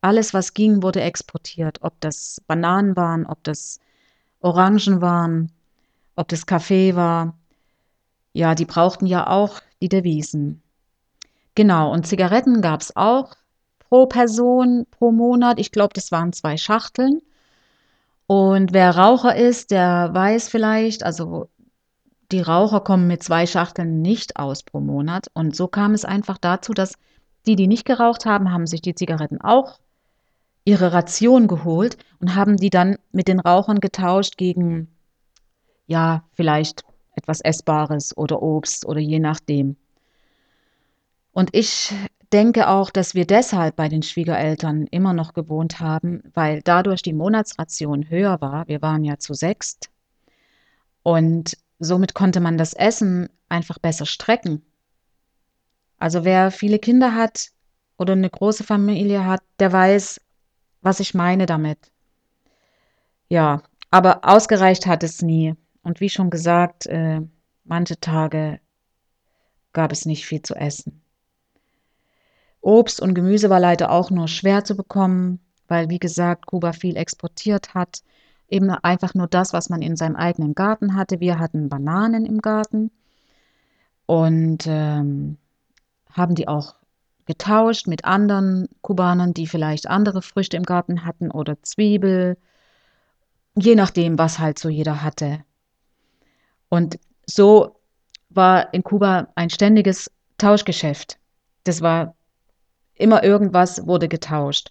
Alles, 0.00 0.34
was 0.34 0.54
ging, 0.54 0.82
wurde 0.82 1.00
exportiert. 1.00 1.78
Ob 1.82 2.00
das 2.00 2.42
Bananen 2.46 2.96
waren, 2.96 3.26
ob 3.26 3.42
das 3.44 3.80
Orangen 4.40 5.00
waren, 5.00 5.52
ob 6.16 6.28
das 6.28 6.46
Kaffee 6.46 6.94
war. 6.94 7.36
Ja, 8.32 8.54
die 8.54 8.66
brauchten 8.66 9.06
ja 9.06 9.26
auch 9.26 9.60
die 9.80 9.88
Devisen. 9.88 10.62
Genau, 11.54 11.92
und 11.92 12.06
Zigaretten 12.06 12.62
gab 12.62 12.80
es 12.80 12.94
auch 12.94 13.34
pro 13.80 14.06
Person 14.06 14.86
pro 14.90 15.10
Monat. 15.10 15.58
Ich 15.58 15.72
glaube, 15.72 15.92
das 15.94 16.12
waren 16.12 16.32
zwei 16.32 16.56
Schachteln. 16.56 17.20
Und 18.28 18.74
wer 18.74 18.94
Raucher 18.94 19.34
ist, 19.34 19.70
der 19.70 20.10
weiß 20.12 20.50
vielleicht, 20.50 21.02
also 21.02 21.48
die 22.30 22.42
Raucher 22.42 22.80
kommen 22.80 23.06
mit 23.06 23.22
zwei 23.22 23.46
Schachteln 23.46 24.02
nicht 24.02 24.36
aus 24.36 24.62
pro 24.62 24.80
Monat. 24.80 25.28
Und 25.32 25.56
so 25.56 25.66
kam 25.66 25.94
es 25.94 26.04
einfach 26.04 26.36
dazu, 26.36 26.74
dass 26.74 26.98
die, 27.46 27.56
die 27.56 27.66
nicht 27.66 27.86
geraucht 27.86 28.26
haben, 28.26 28.52
haben 28.52 28.66
sich 28.66 28.82
die 28.82 28.94
Zigaretten 28.94 29.40
auch 29.40 29.80
ihre 30.66 30.92
Ration 30.92 31.48
geholt 31.48 31.96
und 32.20 32.34
haben 32.34 32.58
die 32.58 32.68
dann 32.68 32.98
mit 33.12 33.28
den 33.28 33.40
Rauchern 33.40 33.80
getauscht 33.80 34.36
gegen, 34.36 34.88
ja, 35.86 36.22
vielleicht 36.34 36.84
etwas 37.14 37.40
Essbares 37.40 38.14
oder 38.14 38.42
Obst 38.42 38.84
oder 38.84 39.00
je 39.00 39.20
nachdem. 39.20 39.76
Und 41.32 41.48
ich 41.56 41.94
denke 42.32 42.68
auch, 42.68 42.90
dass 42.90 43.14
wir 43.14 43.26
deshalb 43.26 43.76
bei 43.76 43.88
den 43.88 44.02
Schwiegereltern 44.02 44.86
immer 44.86 45.12
noch 45.12 45.32
gewohnt 45.32 45.80
haben, 45.80 46.22
weil 46.34 46.60
dadurch 46.62 47.02
die 47.02 47.12
Monatsration 47.12 48.08
höher 48.10 48.40
war. 48.40 48.68
Wir 48.68 48.82
waren 48.82 49.04
ja 49.04 49.18
zu 49.18 49.34
sechst. 49.34 49.90
Und 51.02 51.56
somit 51.78 52.14
konnte 52.14 52.40
man 52.40 52.58
das 52.58 52.74
Essen 52.74 53.28
einfach 53.48 53.78
besser 53.78 54.06
strecken. 54.06 54.62
Also 55.98 56.24
wer 56.24 56.50
viele 56.50 56.78
Kinder 56.78 57.14
hat 57.14 57.48
oder 57.96 58.12
eine 58.12 58.30
große 58.30 58.64
Familie 58.64 59.24
hat, 59.24 59.42
der 59.58 59.72
weiß, 59.72 60.20
was 60.82 61.00
ich 61.00 61.14
meine 61.14 61.46
damit. 61.46 61.78
Ja, 63.28 63.62
aber 63.90 64.20
ausgereicht 64.22 64.86
hat 64.86 65.02
es 65.02 65.22
nie. 65.22 65.54
Und 65.82 66.00
wie 66.00 66.10
schon 66.10 66.30
gesagt, 66.30 66.86
äh, 66.86 67.20
manche 67.64 67.98
Tage 67.98 68.60
gab 69.72 69.92
es 69.92 70.06
nicht 70.06 70.26
viel 70.26 70.42
zu 70.42 70.54
essen. 70.54 71.02
Obst 72.60 73.00
und 73.00 73.14
Gemüse 73.14 73.50
war 73.50 73.60
leider 73.60 73.90
auch 73.90 74.10
nur 74.10 74.28
schwer 74.28 74.64
zu 74.64 74.76
bekommen, 74.76 75.40
weil, 75.68 75.90
wie 75.90 75.98
gesagt, 75.98 76.46
Kuba 76.46 76.72
viel 76.72 76.96
exportiert 76.96 77.74
hat. 77.74 78.02
Eben 78.48 78.70
einfach 78.70 79.14
nur 79.14 79.26
das, 79.26 79.52
was 79.52 79.68
man 79.68 79.82
in 79.82 79.96
seinem 79.96 80.16
eigenen 80.16 80.54
Garten 80.54 80.94
hatte. 80.94 81.20
Wir 81.20 81.38
hatten 81.38 81.68
Bananen 81.68 82.24
im 82.24 82.40
Garten 82.40 82.90
und 84.06 84.66
ähm, 84.66 85.36
haben 86.10 86.34
die 86.34 86.48
auch 86.48 86.74
getauscht 87.26 87.86
mit 87.86 88.06
anderen 88.06 88.68
Kubanern, 88.80 89.34
die 89.34 89.46
vielleicht 89.46 89.86
andere 89.86 90.22
Früchte 90.22 90.56
im 90.56 90.62
Garten 90.62 91.04
hatten 91.04 91.30
oder 91.30 91.62
Zwiebel, 91.62 92.38
je 93.54 93.74
nachdem, 93.74 94.18
was 94.18 94.38
halt 94.38 94.58
so 94.58 94.70
jeder 94.70 95.02
hatte. 95.02 95.44
Und 96.70 96.98
so 97.26 97.76
war 98.30 98.72
in 98.72 98.82
Kuba 98.82 99.28
ein 99.34 99.50
ständiges 99.50 100.10
Tauschgeschäft. 100.38 101.18
Das 101.64 101.82
war 101.82 102.14
immer 102.98 103.22
irgendwas 103.24 103.86
wurde 103.86 104.08
getauscht. 104.08 104.70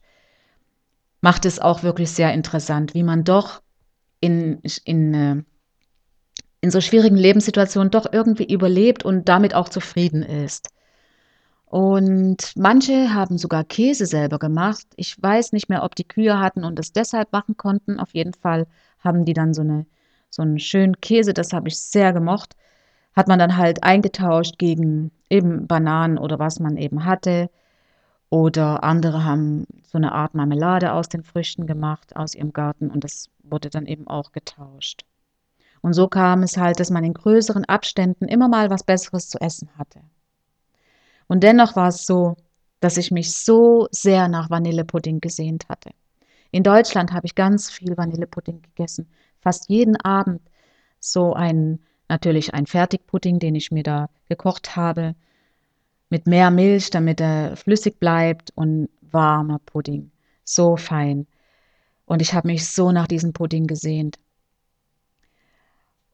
Macht 1.21 1.45
es 1.45 1.59
auch 1.59 1.83
wirklich 1.83 2.11
sehr 2.11 2.33
interessant, 2.33 2.93
wie 2.93 3.03
man 3.03 3.23
doch 3.23 3.61
in, 4.19 4.61
in, 4.85 5.13
äh, 5.13 5.43
in 6.61 6.71
so 6.71 6.81
schwierigen 6.81 7.17
Lebenssituationen 7.17 7.91
doch 7.91 8.05
irgendwie 8.11 8.51
überlebt 8.51 9.03
und 9.03 9.27
damit 9.29 9.53
auch 9.53 9.69
zufrieden 9.69 10.23
ist. 10.23 10.69
Und 11.65 12.53
manche 12.55 13.13
haben 13.13 13.37
sogar 13.37 13.65
Käse 13.65 14.05
selber 14.05 14.39
gemacht. 14.39 14.85
Ich 14.95 15.21
weiß 15.21 15.51
nicht 15.51 15.67
mehr, 15.67 15.83
ob 15.83 15.95
die 15.95 16.07
Kühe 16.07 16.39
hatten 16.39 16.63
und 16.63 16.79
es 16.79 16.93
deshalb 16.93 17.33
machen 17.33 17.57
konnten. 17.57 17.99
Auf 17.99 18.13
jeden 18.13 18.33
Fall 18.33 18.67
haben 18.99 19.25
die 19.25 19.33
dann 19.33 19.53
so, 19.53 19.63
eine, 19.63 19.85
so 20.29 20.41
einen 20.41 20.59
schönen 20.59 21.01
Käse, 21.01 21.33
das 21.33 21.51
habe 21.51 21.67
ich 21.67 21.77
sehr 21.77 22.13
gemocht. 22.13 22.55
Hat 23.13 23.27
man 23.27 23.37
dann 23.37 23.57
halt 23.57 23.83
eingetauscht 23.83 24.57
gegen 24.57 25.11
eben 25.29 25.67
Bananen 25.67 26.17
oder 26.17 26.39
was 26.39 26.59
man 26.59 26.77
eben 26.77 27.03
hatte. 27.03 27.49
Oder 28.29 28.83
andere 28.83 29.23
haben 29.23 29.65
so 29.83 29.97
eine 29.97 30.11
Art 30.11 30.35
Marmelade 30.35 30.91
aus 30.91 31.07
den 31.07 31.23
Früchten 31.23 31.65
gemacht, 31.65 32.15
aus 32.15 32.35
ihrem 32.35 32.51
Garten 32.51 32.89
und 32.89 33.03
das 33.03 33.29
wurde 33.43 33.69
dann 33.69 33.85
eben 33.85 34.07
auch 34.07 34.31
getauscht. 34.31 35.05
Und 35.81 35.93
so 35.93 36.07
kam 36.07 36.43
es 36.43 36.57
halt, 36.57 36.79
dass 36.79 36.89
man 36.89 37.03
in 37.03 37.13
größeren 37.13 37.65
Abständen 37.65 38.27
immer 38.27 38.49
mal 38.49 38.69
was 38.69 38.83
Besseres 38.83 39.29
zu 39.29 39.39
essen 39.39 39.69
hatte. 39.77 40.01
Und 41.27 41.43
dennoch 41.43 41.75
war 41.75 41.87
es 41.89 42.05
so, 42.05 42.35
dass 42.79 42.97
ich 42.97 43.11
mich 43.11 43.33
so 43.33 43.87
sehr 43.91 44.27
nach 44.27 44.49
Vanillepudding 44.49 45.21
gesehnt 45.21 45.69
hatte. 45.69 45.91
In 46.51 46.63
Deutschland 46.63 47.11
habe 47.13 47.25
ich 47.25 47.35
ganz 47.35 47.69
viel 47.69 47.97
Vanillepudding 47.97 48.61
gegessen, 48.61 49.07
fast 49.39 49.69
jeden 49.69 49.95
Abend 49.97 50.41
so 50.99 51.33
ein 51.33 51.79
natürlich 52.09 52.53
ein 52.53 52.65
Fertigpudding, 52.65 53.39
den 53.39 53.55
ich 53.55 53.71
mir 53.71 53.83
da 53.83 54.09
gekocht 54.29 54.75
habe, 54.75 55.15
mit 56.09 56.27
mehr 56.27 56.51
Milch, 56.51 56.89
damit 56.89 57.19
er 57.21 57.55
flüssig 57.55 57.99
bleibt 57.99 58.51
und 58.55 58.89
warmer 59.01 59.59
Pudding. 59.59 60.11
So 60.43 60.77
fein. 60.77 61.27
Und 62.05 62.21
ich 62.21 62.33
habe 62.33 62.47
mich 62.47 62.69
so 62.69 62.91
nach 62.91 63.07
diesem 63.07 63.33
Pudding 63.33 63.67
gesehnt. 63.67 64.17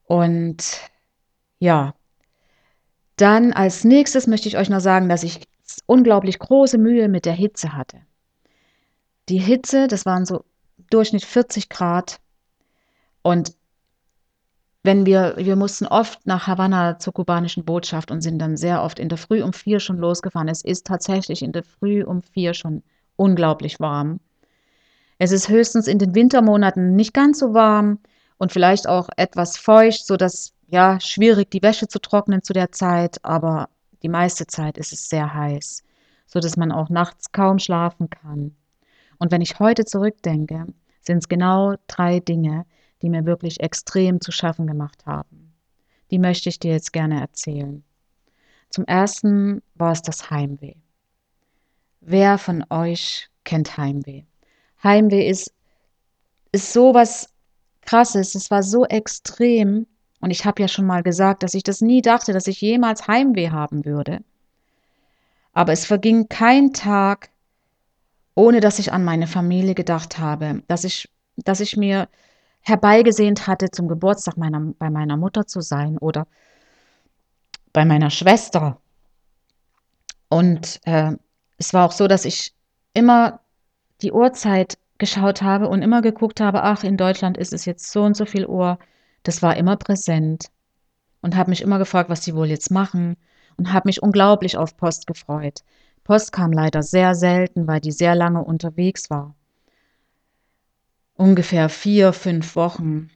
Und 0.06 0.82
ja, 1.60 1.94
dann 3.16 3.54
als 3.54 3.84
nächstes 3.84 4.28
möchte 4.28 4.48
ich 4.48 4.58
euch 4.58 4.70
noch 4.70 4.80
sagen, 4.80 5.08
dass 5.08 5.24
ich 5.24 5.48
unglaublich 5.86 6.40
große 6.40 6.78
Mühe 6.78 7.08
mit 7.08 7.26
der 7.26 7.34
Hitze 7.34 7.74
hatte. 7.74 8.02
Die 9.30 9.38
Hitze, 9.38 9.88
das 9.88 10.06
waren 10.06 10.26
so 10.26 10.44
Durchschnitt 10.90 11.24
40 11.24 11.70
Grad. 11.70 12.20
Und 13.22 13.56
wenn 14.84 15.06
wir, 15.06 15.36
wir 15.38 15.56
mussten 15.56 15.88
oft 15.88 16.26
nach 16.28 16.46
Havanna 16.46 17.00
zur 17.00 17.14
kubanischen 17.14 17.64
Botschaft 17.64 18.12
und 18.12 18.22
sind 18.22 18.40
dann 18.40 18.58
sehr 18.58 18.84
oft 18.84 19.00
in 19.00 19.08
der 19.08 19.18
Früh 19.18 19.42
um 19.42 19.54
vier 19.54 19.80
schon 19.80 19.98
losgefahren. 19.98 20.50
Es 20.50 20.64
ist 20.64 20.86
tatsächlich 20.86 21.42
in 21.42 21.54
der 21.54 21.64
Früh 21.64 22.04
um 22.04 22.22
vier 22.22 22.54
schon 22.54 22.84
unglaublich 23.16 23.80
warm. 23.80 24.20
Es 25.18 25.32
ist 25.32 25.48
höchstens 25.48 25.88
in 25.88 26.00
den 26.00 26.16
Wintermonaten 26.16 26.96
nicht 26.96 27.14
ganz 27.14 27.40
so 27.40 27.54
warm 27.54 28.00
und 28.38 28.52
vielleicht 28.52 28.88
auch 28.90 29.08
etwas 29.16 29.58
feucht, 29.58 30.06
sodass 30.06 30.54
ja 30.68 31.00
schwierig 31.00 31.50
die 31.52 31.64
Wäsche 31.64 31.88
zu 31.88 32.00
trocknen 32.00 32.44
zu 32.44 32.52
der 32.52 32.74
Zeit, 32.74 33.24
aber 33.24 33.70
die 34.02 34.10
meiste 34.10 34.48
Zeit 34.48 34.78
ist 34.78 34.92
es 34.92 35.08
sehr 35.08 35.34
heiß, 35.34 35.84
sodass 36.26 36.58
man 36.58 36.74
auch 36.74 36.90
nachts 36.90 37.32
kaum 37.32 37.58
schlafen 37.58 38.10
kann. 38.10 38.54
Und 39.18 39.32
wenn 39.32 39.42
ich 39.42 39.60
heute 39.60 39.86
zurückdenke, 39.86 40.66
sind 41.00 41.20
es 41.20 41.30
genau 41.30 41.76
drei 41.88 42.20
Dinge, 42.20 42.66
die 43.04 43.10
mir 43.10 43.26
wirklich 43.26 43.60
extrem 43.60 44.22
zu 44.22 44.32
schaffen 44.32 44.66
gemacht 44.66 45.06
haben. 45.06 45.54
Die 46.10 46.20
möchte 46.20 46.50
ich 46.50 46.58
dir 46.58 46.72
jetzt 46.72 46.94
gerne 46.94 47.20
erzählen. 47.20 47.84
Zum 48.70 48.86
ersten 48.86 49.62
war 49.76 49.92
es 49.92 50.02
das 50.02 50.32
Heimweh. 50.32 50.76
Wer 52.00 52.38
von 52.38 52.66
euch 52.70 53.30
kennt 53.44 53.78
Heimweh? 53.78 54.24
Heimweh 54.84 55.28
ist, 55.28 55.54
ist 56.52 56.74
so 56.74 56.94
was 56.94 57.30
Krasses, 57.82 58.36
es 58.36 58.50
war 58.50 58.64
so 58.64 58.86
extrem. 58.86 59.86
Und 60.22 60.32
ich 60.32 60.46
habe 60.46 60.62
ja 60.62 60.70
schon 60.70 60.86
mal 60.86 61.04
gesagt, 61.04 61.44
dass 61.44 61.54
ich 61.54 61.64
das 61.64 61.82
nie 61.82 62.02
dachte, 62.02 62.32
dass 62.32 62.48
ich 62.48 62.62
jemals 62.62 63.08
Heimweh 63.08 63.50
haben 63.50 63.84
würde. 63.84 64.24
Aber 65.52 65.74
es 65.74 65.86
verging 65.86 66.30
kein 66.30 66.72
Tag, 66.72 67.30
ohne 68.34 68.62
dass 68.62 68.80
ich 68.80 68.94
an 68.94 69.04
meine 69.04 69.28
Familie 69.28 69.76
gedacht 69.76 70.20
habe, 70.20 70.64
dass 70.68 70.86
ich, 70.86 71.10
dass 71.36 71.60
ich 71.60 71.76
mir 71.76 72.08
herbeigesehnt 72.64 73.48
hatte, 73.48 73.70
zum 73.72 73.88
Geburtstag 73.88 74.38
meiner, 74.38 74.60
bei 74.80 74.90
meiner 74.90 75.18
Mutter 75.18 75.46
zu 75.48 75.62
sein 75.62 75.98
oder 75.98 76.28
bei 77.74 77.86
meiner 77.86 78.10
Schwester. 78.10 78.80
Und 80.30 80.80
äh, 80.86 81.14
es 81.58 81.74
war 81.74 81.86
auch 81.86 81.92
so, 81.92 82.08
dass 82.08 82.26
ich 82.26 82.54
immer 82.94 83.40
die 84.02 84.12
Uhrzeit 84.12 84.78
geschaut 84.98 85.42
habe 85.42 85.68
und 85.68 85.82
immer 85.82 86.02
geguckt 86.02 86.40
habe, 86.40 86.64
ach, 86.64 86.84
in 86.84 86.98
Deutschland 86.98 87.38
ist 87.38 87.54
es 87.54 87.66
jetzt 87.66 87.92
so 87.92 88.04
und 88.04 88.16
so 88.16 88.26
viel 88.26 88.46
Uhr. 88.46 88.80
Das 89.24 89.42
war 89.42 89.58
immer 89.58 89.78
präsent. 89.78 90.50
und 91.22 91.36
habe 91.36 91.52
mich 91.52 91.62
immer 91.62 91.80
gefragt, 91.80 92.10
was 92.10 92.22
die 92.22 92.36
wohl 92.36 92.48
jetzt 92.48 92.70
machen 92.72 93.18
und 93.58 93.74
habe 93.74 93.88
mich 93.88 94.04
unglaublich 94.04 94.58
auf 94.58 94.78
Post 94.78 95.08
gefreut. 95.08 95.62
Post 96.04 96.32
kam 96.34 96.52
leider 96.52 96.84
sehr 96.84 97.16
selten, 97.16 97.68
weil 97.68 97.80
die 97.80 97.92
sehr 97.92 98.16
lange 98.16 98.44
unterwegs 98.44 99.10
war. 99.10 99.36
Ungefähr 101.16 101.70
vier, 101.70 102.14
fünf 102.14 102.56
Wochen. 102.56 103.10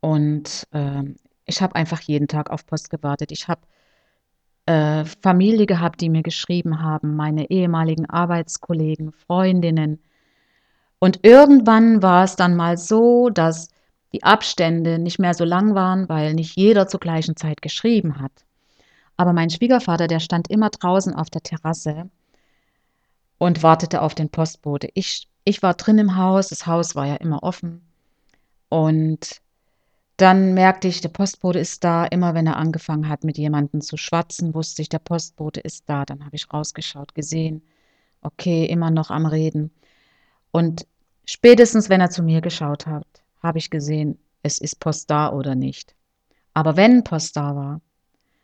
Und 0.00 0.66
äh, 0.72 1.02
ich 1.44 1.62
habe 1.62 1.74
einfach 1.74 2.00
jeden 2.00 2.28
Tag 2.28 2.50
auf 2.50 2.66
Post 2.66 2.90
gewartet. 2.90 3.32
Ich 3.32 3.48
habe 3.48 3.62
äh, 4.66 5.04
Familie 5.22 5.66
gehabt, 5.66 6.00
die 6.00 6.08
mir 6.08 6.22
geschrieben 6.22 6.82
haben, 6.82 7.16
meine 7.16 7.50
ehemaligen 7.50 8.06
Arbeitskollegen, 8.10 9.12
Freundinnen. 9.12 10.02
Und 10.98 11.20
irgendwann 11.22 12.02
war 12.02 12.24
es 12.24 12.36
dann 12.36 12.56
mal 12.56 12.76
so, 12.76 13.30
dass 13.30 13.68
die 14.12 14.22
Abstände 14.22 14.98
nicht 14.98 15.18
mehr 15.18 15.34
so 15.34 15.44
lang 15.44 15.74
waren, 15.74 16.08
weil 16.08 16.34
nicht 16.34 16.56
jeder 16.56 16.88
zur 16.88 17.00
gleichen 17.00 17.36
Zeit 17.36 17.62
geschrieben 17.62 18.20
hat. 18.20 18.32
Aber 19.16 19.32
mein 19.32 19.50
Schwiegervater, 19.50 20.06
der 20.06 20.20
stand 20.20 20.48
immer 20.50 20.70
draußen 20.70 21.14
auf 21.14 21.30
der 21.30 21.42
Terrasse 21.42 22.10
und 23.38 23.62
wartete 23.62 24.02
auf 24.02 24.14
den 24.14 24.30
Postbote. 24.30 24.88
Ich, 24.94 25.28
ich 25.46 25.62
war 25.62 25.74
drin 25.74 25.98
im 25.98 26.16
Haus, 26.16 26.48
das 26.48 26.66
Haus 26.66 26.96
war 26.96 27.06
ja 27.06 27.14
immer 27.14 27.44
offen. 27.44 27.80
Und 28.68 29.40
dann 30.16 30.54
merkte 30.54 30.88
ich, 30.88 31.00
der 31.00 31.08
Postbote 31.08 31.60
ist 31.60 31.84
da. 31.84 32.04
Immer 32.04 32.34
wenn 32.34 32.48
er 32.48 32.56
angefangen 32.56 33.08
hat, 33.08 33.22
mit 33.22 33.38
jemandem 33.38 33.80
zu 33.80 33.96
schwatzen, 33.96 34.54
wusste 34.54 34.82
ich, 34.82 34.88
der 34.88 34.98
Postbote 34.98 35.60
ist 35.60 35.88
da. 35.88 36.04
Dann 36.04 36.24
habe 36.24 36.34
ich 36.34 36.52
rausgeschaut, 36.52 37.14
gesehen, 37.14 37.62
okay, 38.22 38.64
immer 38.64 38.90
noch 38.90 39.10
am 39.10 39.24
Reden. 39.24 39.70
Und 40.50 40.84
spätestens, 41.24 41.88
wenn 41.88 42.00
er 42.00 42.10
zu 42.10 42.24
mir 42.24 42.40
geschaut 42.40 42.88
hat, 42.88 43.06
habe 43.40 43.58
ich 43.58 43.70
gesehen, 43.70 44.18
es 44.42 44.58
ist 44.58 44.80
Post 44.80 45.10
da 45.10 45.32
oder 45.32 45.54
nicht. 45.54 45.94
Aber 46.54 46.76
wenn 46.76 47.04
Post 47.04 47.36
da 47.36 47.54
war, 47.54 47.80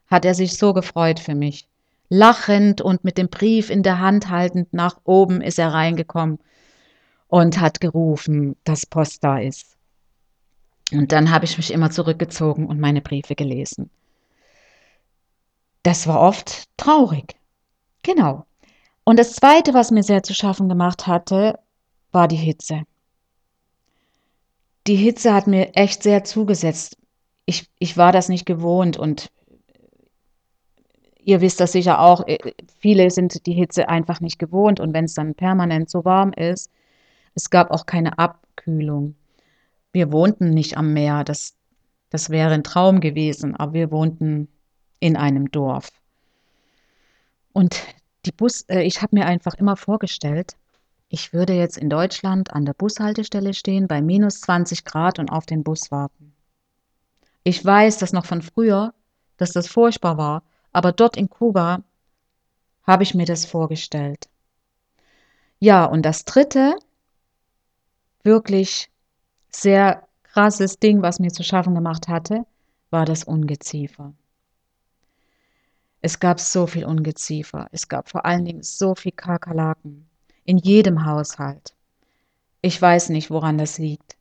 hat 0.07 0.25
er 0.25 0.35
sich 0.35 0.57
so 0.57 0.73
gefreut 0.73 1.19
für 1.19 1.35
mich. 1.35 1.67
Lachend 2.09 2.81
und 2.81 3.03
mit 3.03 3.19
dem 3.19 3.29
Brief 3.29 3.71
in 3.71 3.83
der 3.83 3.99
Hand 3.99 4.29
haltend 4.29 4.73
nach 4.73 5.01
oben 5.03 5.41
ist 5.41 5.59
er 5.59 5.73
reingekommen 5.73 6.39
und 7.33 7.59
hat 7.59 7.81
gerufen, 7.81 8.57
dass 8.65 8.85
Post 8.85 9.25
da 9.25 9.39
ist. 9.39 9.79
Und 10.93 11.13
dann 11.13 11.31
habe 11.31 11.47
ich 11.47 11.57
mich 11.57 11.73
immer 11.73 11.91
zurückgezogen 11.91 12.67
und 12.67 12.79
meine 12.79 13.01
Briefe 13.01 13.35
gelesen. 13.35 13.89
Das 15.83 16.07
war 16.07 16.21
oft 16.21 16.69
traurig. 16.77 17.35
Genau. 18.03 18.45
Und 19.05 19.19
das 19.19 19.33
Zweite, 19.33 19.73
was 19.73 19.91
mir 19.91 20.03
sehr 20.03 20.23
zu 20.23 20.35
schaffen 20.35 20.69
gemacht 20.69 21.07
hatte, 21.07 21.59
war 22.11 22.29
die 22.29 22.37
Hitze. 22.37 22.83
Die 24.87 24.97
Hitze 24.97 25.33
hat 25.33 25.47
mir 25.47 25.75
echt 25.75 26.03
sehr 26.03 26.25
zugesetzt. 26.25 26.99
Ich, 27.47 27.67
ich 27.79 27.97
war 27.97 28.13
das 28.13 28.29
nicht 28.29 28.45
gewohnt 28.45 28.99
und 28.99 29.33
ihr 31.25 31.41
wisst 31.41 31.61
das 31.61 31.73
sicher 31.73 31.99
auch, 31.99 32.27
äh, 32.27 32.53
viele 32.79 33.11
sind 33.11 33.47
die 33.47 33.55
Hitze 33.55 33.89
einfach 33.89 34.21
nicht 34.21 34.39
gewohnt 34.39 34.81
und 34.81 34.93
wenn 34.93 35.07
es 35.07 35.15
dann 35.15 35.35
permanent 35.35 35.89
so 35.89 36.05
warm 36.05 36.35
ist, 36.35 36.71
es 37.35 37.51
gab 37.51 37.71
auch 37.71 37.87
keine 37.87 38.19
Abkühlung. 38.19 39.15
Wir 39.93 40.13
wohnten 40.13 40.51
nicht 40.51 40.77
am 40.77 40.93
Meer, 40.93 41.25
das, 41.25 41.55
das 42.11 42.31
wäre 42.31 42.53
ein 42.53 42.65
Traum 42.65 43.01
gewesen, 43.01 43.57
aber 43.57 43.73
wir 43.75 43.91
wohnten 43.91 44.49
in 45.01 45.17
einem 45.17 45.51
Dorf. 45.51 45.91
Und 47.53 47.83
die 48.25 48.33
Bus, 48.33 48.63
äh, 48.69 48.83
ich 48.83 49.03
habe 49.03 49.17
mir 49.17 49.27
einfach 49.27 49.55
immer 49.55 49.77
vorgestellt, 49.77 50.57
ich 51.09 51.35
würde 51.35 51.53
jetzt 51.53 51.77
in 51.77 51.91
Deutschland 51.91 52.55
an 52.55 52.65
der 52.65 52.73
Bushaltestelle 52.73 53.53
stehen 53.53 53.87
bei 53.87 54.01
minus 54.01 54.41
20 54.41 54.85
Grad 54.87 55.19
und 55.19 55.31
auf 55.31 55.45
den 55.45 55.63
Bus 55.63 55.91
warten. 55.91 56.33
Ich 57.45 57.63
weiß 57.63 57.99
das 57.99 58.15
noch 58.15 58.25
von 58.25 58.41
früher, 58.41 58.95
dass 59.37 59.53
das 59.53 59.67
furchtbar 59.67 60.17
war, 60.17 60.43
aber 60.73 60.93
dort 60.93 61.19
in 61.19 61.29
Kuba 61.29 61.83
habe 62.85 63.03
ich 63.03 63.15
mir 63.15 63.27
das 63.27 63.45
vorgestellt. 63.45 64.29
Ja, 65.59 65.85
und 65.85 66.03
das 66.03 66.25
dritte, 66.25 66.77
wirklich 68.25 68.91
sehr 69.51 70.07
krasses 70.23 70.79
Ding, 70.79 71.03
was 71.03 71.19
mir 71.19 71.31
zu 71.31 71.43
schaffen 71.43 71.75
gemacht 71.75 72.09
hatte, 72.09 72.47
war 72.91 73.05
das 73.05 73.25
Ungeziefer. 73.25 74.15
Es 76.01 76.19
gab 76.19 76.41
so 76.41 76.67
viel 76.67 76.85
Ungeziefer. 76.85 77.69
Es 77.71 77.89
gab 77.89 78.09
vor 78.09 78.27
allen 78.27 78.45
Dingen 78.45 78.63
so 78.63 78.95
viel 78.95 79.13
Kakerlaken. 79.13 80.09
In 80.45 80.59
jedem 80.59 81.07
Haushalt. 81.07 81.75
Ich 82.61 82.81
weiß 82.81 83.11
nicht, 83.11 83.31
woran 83.31 83.59
das 83.59 83.79
liegt. 83.79 84.17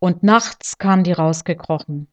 Und 0.00 0.24
nachts 0.24 0.78
kamen 0.78 1.04
die 1.04 1.12
rausgekrochen. 1.12 2.08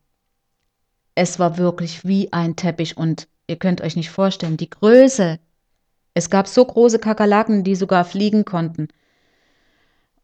Es 1.15 1.39
war 1.39 1.57
wirklich 1.57 2.05
wie 2.05 2.31
ein 2.31 2.55
Teppich 2.55 2.97
und 2.97 3.27
ihr 3.47 3.55
könnt 3.55 3.81
euch 3.81 3.95
nicht 3.95 4.11
vorstellen, 4.11 4.57
die 4.57 4.69
Größe. 4.69 5.39
Es 6.13 6.29
gab 6.29 6.47
so 6.47 6.63
große 6.63 6.99
Kakerlaken, 6.99 7.63
die 7.63 7.75
sogar 7.75 8.05
fliegen 8.05 8.45
konnten. 8.45 8.89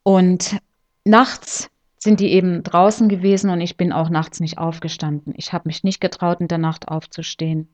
Und 0.04 0.58
nachts 1.06 1.70
sind 1.98 2.20
die 2.20 2.32
eben 2.32 2.64
draußen 2.64 3.10
gewesen 3.10 3.50
und 3.50 3.62
ich 3.62 3.78
bin 3.78 3.94
auch 3.94 4.10
nachts 4.10 4.40
nicht 4.40 4.58
aufgestanden. 4.58 5.34
Ich 5.38 5.54
habe 5.54 5.68
mich 5.68 5.84
nicht 5.84 6.02
getraut, 6.02 6.42
in 6.42 6.48
der 6.48 6.58
Nacht 6.58 6.88
aufzustehen. 6.88 7.70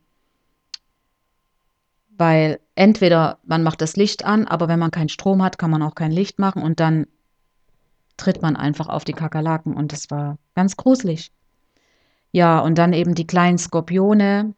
Weil 2.10 2.60
entweder 2.76 3.38
man 3.44 3.64
macht 3.64 3.82
das 3.82 3.96
Licht 3.96 4.26
an, 4.26 4.48
aber 4.48 4.68
wenn 4.68 4.80
man 4.80 4.92
keinen 4.92 5.10
Strom 5.10 5.44
hat, 5.44 5.58
kann 5.58 5.72
man 5.72 5.82
auch 5.82 5.96
kein 5.96 6.12
Licht 6.12 6.40
machen 6.40 6.62
und 6.62 6.80
dann 6.80 7.08
tritt 8.18 8.42
man 8.42 8.56
einfach 8.56 8.90
auf 8.90 9.06
die 9.06 9.14
Kakerlaken 9.14 9.76
und 9.76 9.92
das 9.94 10.10
war 10.10 10.38
ganz 10.56 10.76
gruselig. 10.76 11.32
Ja, 12.32 12.60
und 12.60 12.78
dann 12.78 12.92
eben 12.92 13.16
die 13.16 13.28
kleinen 13.28 13.58
Skorpione, 13.58 14.56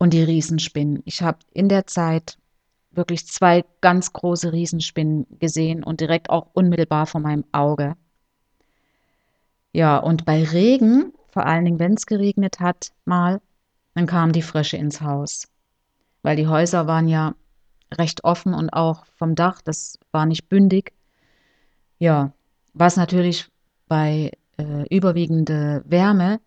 und 0.00 0.14
die 0.14 0.22
Riesenspinnen. 0.22 1.02
Ich 1.04 1.22
habe 1.22 1.38
in 1.52 1.68
der 1.68 1.86
Zeit 1.86 2.38
wirklich 2.90 3.26
zwei 3.26 3.64
ganz 3.80 4.12
große 4.12 4.52
Riesenspinnen 4.52 5.26
gesehen 5.38 5.84
und 5.84 6.00
direkt 6.00 6.30
auch 6.30 6.48
unmittelbar 6.52 7.06
vor 7.06 7.20
meinem 7.20 7.44
Auge. 7.52 7.96
Ja, 9.72 9.98
und 9.98 10.24
bei 10.24 10.42
Regen, 10.42 11.12
vor 11.28 11.46
allen 11.46 11.64
Dingen, 11.64 11.78
wenn 11.78 11.94
es 11.94 12.06
geregnet 12.06 12.58
hat, 12.60 12.92
mal, 13.04 13.40
dann 13.94 14.06
kamen 14.06 14.32
die 14.32 14.42
Frösche 14.42 14.76
ins 14.76 15.00
Haus. 15.00 15.48
Weil 16.22 16.36
die 16.36 16.48
Häuser 16.48 16.86
waren 16.86 17.08
ja 17.08 17.34
recht 17.92 18.24
offen 18.24 18.54
und 18.54 18.70
auch 18.70 19.04
vom 19.16 19.34
Dach, 19.34 19.62
das 19.62 19.98
war 20.12 20.26
nicht 20.26 20.48
bündig. 20.48 20.92
Ja, 21.98 22.32
was 22.72 22.96
natürlich 22.96 23.48
bei 23.88 24.32
äh, 24.58 24.86
überwiegender 24.94 25.82
Wärme 25.84 26.40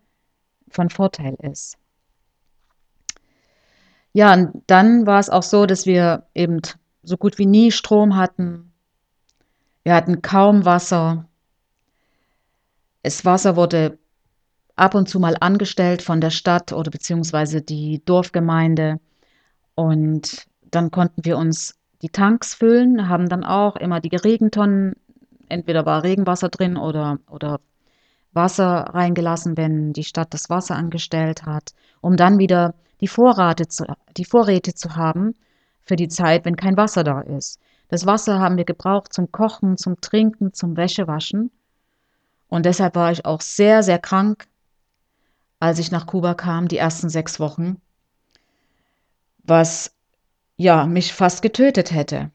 von 0.68 0.90
Vorteil 0.90 1.34
ist. 1.42 1.76
Ja, 4.14 4.32
und 4.32 4.62
dann 4.68 5.06
war 5.06 5.18
es 5.18 5.28
auch 5.28 5.42
so, 5.42 5.66
dass 5.66 5.86
wir 5.86 6.24
eben 6.34 6.60
so 7.02 7.16
gut 7.16 7.36
wie 7.38 7.46
nie 7.46 7.72
Strom 7.72 8.16
hatten. 8.16 8.72
Wir 9.82 9.94
hatten 9.94 10.22
kaum 10.22 10.64
Wasser. 10.64 11.26
Das 13.02 13.24
Wasser 13.24 13.56
wurde 13.56 13.98
ab 14.76 14.94
und 14.94 15.08
zu 15.08 15.18
mal 15.18 15.36
angestellt 15.40 16.00
von 16.00 16.20
der 16.20 16.30
Stadt 16.30 16.72
oder 16.72 16.92
beziehungsweise 16.92 17.60
die 17.60 18.02
Dorfgemeinde. 18.04 19.00
Und 19.74 20.46
dann 20.70 20.92
konnten 20.92 21.24
wir 21.24 21.36
uns 21.36 21.76
die 22.00 22.08
Tanks 22.08 22.54
füllen, 22.54 23.08
haben 23.08 23.28
dann 23.28 23.42
auch 23.44 23.74
immer 23.74 24.00
die 24.00 24.14
Regentonnen, 24.14 24.94
entweder 25.48 25.86
war 25.86 26.04
Regenwasser 26.04 26.50
drin 26.50 26.76
oder, 26.76 27.18
oder 27.28 27.60
Wasser 28.32 28.90
reingelassen, 28.94 29.56
wenn 29.56 29.92
die 29.92 30.04
Stadt 30.04 30.32
das 30.34 30.50
Wasser 30.50 30.76
angestellt 30.76 31.46
hat, 31.46 31.74
um 32.00 32.16
dann 32.16 32.38
wieder 32.38 32.74
die, 33.00 33.08
Vorrate 33.08 33.68
zu, 33.68 33.84
die 34.16 34.24
Vorräte 34.24 34.74
zu 34.74 34.96
haben 34.96 35.34
für 35.82 35.96
die 35.96 36.08
Zeit, 36.08 36.44
wenn 36.44 36.56
kein 36.56 36.76
Wasser 36.76 37.04
da 37.04 37.20
ist. 37.20 37.60
Das 37.88 38.06
Wasser 38.06 38.38
haben 38.40 38.56
wir 38.56 38.64
gebraucht 38.64 39.12
zum 39.12 39.30
Kochen, 39.30 39.76
zum 39.76 40.00
Trinken, 40.00 40.52
zum 40.52 40.76
Wäschewaschen. 40.76 41.50
Und 42.48 42.66
deshalb 42.66 42.94
war 42.94 43.12
ich 43.12 43.24
auch 43.24 43.40
sehr, 43.40 43.82
sehr 43.82 43.98
krank, 43.98 44.46
als 45.60 45.78
ich 45.78 45.90
nach 45.90 46.06
Kuba 46.06 46.34
kam, 46.34 46.68
die 46.68 46.76
ersten 46.76 47.08
sechs 47.08 47.40
Wochen, 47.40 47.80
was 49.42 49.94
ja 50.56 50.86
mich 50.86 51.12
fast 51.12 51.42
getötet 51.42 51.90
hätte. 51.90 52.30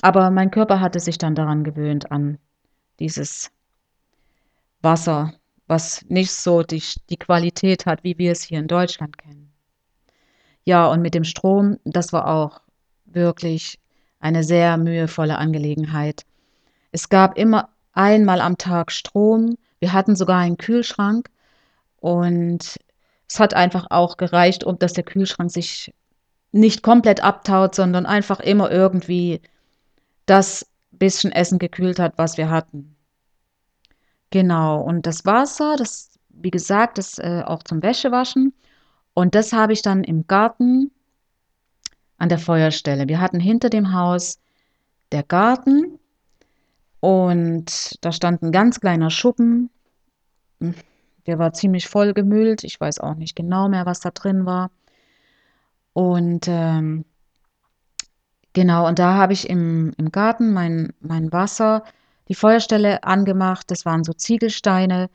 Aber 0.00 0.30
mein 0.30 0.50
Körper 0.50 0.80
hatte 0.80 1.00
sich 1.00 1.18
dann 1.18 1.34
daran 1.34 1.64
gewöhnt 1.64 2.10
an 2.10 2.38
dieses 2.98 3.50
Wasser, 4.80 5.34
was 5.66 6.04
nicht 6.08 6.32
so 6.32 6.62
die, 6.62 6.82
die 7.08 7.16
Qualität 7.16 7.86
hat, 7.86 8.04
wie 8.04 8.18
wir 8.18 8.32
es 8.32 8.42
hier 8.42 8.58
in 8.58 8.68
Deutschland 8.68 9.16
kennen. 9.18 9.41
Ja, 10.64 10.86
und 10.86 11.02
mit 11.02 11.14
dem 11.14 11.24
Strom, 11.24 11.78
das 11.84 12.12
war 12.12 12.28
auch 12.28 12.60
wirklich 13.04 13.78
eine 14.20 14.44
sehr 14.44 14.76
mühevolle 14.76 15.38
Angelegenheit. 15.38 16.24
Es 16.92 17.08
gab 17.08 17.36
immer 17.36 17.70
einmal 17.92 18.40
am 18.40 18.58
Tag 18.58 18.92
Strom. 18.92 19.56
Wir 19.80 19.92
hatten 19.92 20.14
sogar 20.14 20.38
einen 20.38 20.58
Kühlschrank 20.58 21.28
und 21.98 22.78
es 23.28 23.40
hat 23.40 23.54
einfach 23.54 23.86
auch 23.90 24.16
gereicht, 24.16 24.64
um 24.64 24.78
dass 24.78 24.92
der 24.92 25.04
Kühlschrank 25.04 25.50
sich 25.50 25.92
nicht 26.52 26.82
komplett 26.82 27.24
abtaut, 27.24 27.74
sondern 27.74 28.06
einfach 28.06 28.40
immer 28.40 28.70
irgendwie 28.70 29.40
das 30.26 30.66
bisschen 30.92 31.32
Essen 31.32 31.58
gekühlt 31.58 31.98
hat, 31.98 32.14
was 32.18 32.36
wir 32.36 32.50
hatten. 32.50 32.94
Genau, 34.30 34.80
und 34.80 35.06
das 35.06 35.24
Wasser, 35.24 35.76
das 35.76 36.12
wie 36.28 36.50
gesagt, 36.50 36.98
das 36.98 37.18
äh, 37.18 37.42
auch 37.44 37.62
zum 37.62 37.82
Wäschewaschen. 37.82 38.54
Und 39.14 39.34
das 39.34 39.52
habe 39.52 39.72
ich 39.72 39.82
dann 39.82 40.04
im 40.04 40.26
Garten 40.26 40.90
an 42.18 42.28
der 42.28 42.38
Feuerstelle. 42.38 43.08
Wir 43.08 43.20
hatten 43.20 43.40
hinter 43.40 43.68
dem 43.68 43.92
Haus 43.92 44.38
der 45.10 45.22
Garten 45.22 45.98
und 47.00 47.98
da 48.04 48.12
stand 48.12 48.42
ein 48.42 48.52
ganz 48.52 48.80
kleiner 48.80 49.10
Schuppen. 49.10 49.70
Der 51.26 51.38
war 51.38 51.52
ziemlich 51.52 51.88
voll 51.88 52.14
gemüllt. 52.14 52.64
Ich 52.64 52.80
weiß 52.80 53.00
auch 53.00 53.14
nicht 53.14 53.34
genau 53.34 53.68
mehr, 53.68 53.86
was 53.86 54.00
da 54.00 54.10
drin 54.10 54.46
war. 54.46 54.70
Und 55.92 56.46
ähm, 56.48 57.04
genau, 58.52 58.86
und 58.86 58.98
da 58.98 59.14
habe 59.14 59.32
ich 59.32 59.50
im, 59.50 59.92
im 59.98 60.10
Garten 60.10 60.52
mein, 60.52 60.92
mein 61.00 61.32
Wasser, 61.32 61.82
die 62.28 62.34
Feuerstelle 62.34 63.02
angemacht. 63.04 63.70
Das 63.70 63.84
waren 63.84 64.04
so 64.04 64.12
Ziegelsteine 64.12 65.10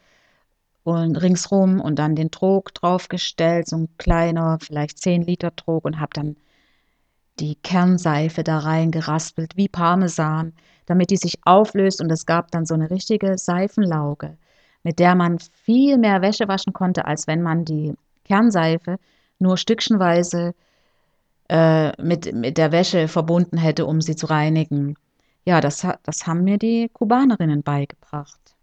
und 0.88 1.18
ringsrum 1.18 1.82
und 1.82 2.00
dann 2.00 2.16
den 2.16 2.32
Trog 2.32 2.74
draufgestellt, 2.74 3.68
so 3.68 3.76
ein 3.76 3.90
kleiner, 3.98 4.58
vielleicht 4.62 5.00
10 5.00 5.22
Liter 5.22 5.54
Trog 5.54 5.84
und 5.84 6.00
habe 6.00 6.12
dann 6.14 6.38
die 7.40 7.56
Kernseife 7.56 8.42
da 8.44 8.60
rein 8.60 8.92
geraspelt, 8.92 9.58
wie 9.58 9.68
Parmesan, 9.68 10.54
damit 10.86 11.10
die 11.10 11.18
sich 11.18 11.40
auflöst 11.44 12.00
und 12.00 12.10
es 12.10 12.26
gab 12.26 12.52
dann 12.52 12.66
so 12.66 12.74
eine 12.74 12.90
richtige 12.90 13.38
Seifenlauge, 13.38 14.38
mit 14.84 15.00
der 15.00 15.16
man 15.16 15.40
viel 15.40 15.98
mehr 15.98 16.22
Wäsche 16.22 16.48
waschen 16.48 16.72
konnte, 16.72 17.04
als 17.04 17.28
wenn 17.28 17.42
man 17.42 17.66
die 17.66 17.94
Kernseife 18.24 18.98
nur 19.40 19.58
stückchenweise 19.58 20.56
äh, 21.50 22.02
mit, 22.02 22.34
mit 22.34 22.58
der 22.58 22.72
Wäsche 22.72 23.10
verbunden 23.10 23.58
hätte, 23.58 23.86
um 23.86 24.00
sie 24.00 24.16
zu 24.16 24.28
reinigen. 24.28 24.96
Ja, 25.44 25.60
das, 25.60 25.86
das 26.04 26.28
haben 26.28 26.46
mir 26.46 26.58
die 26.58 26.90
Kubanerinnen 26.94 27.62
beigebracht. 27.62 28.56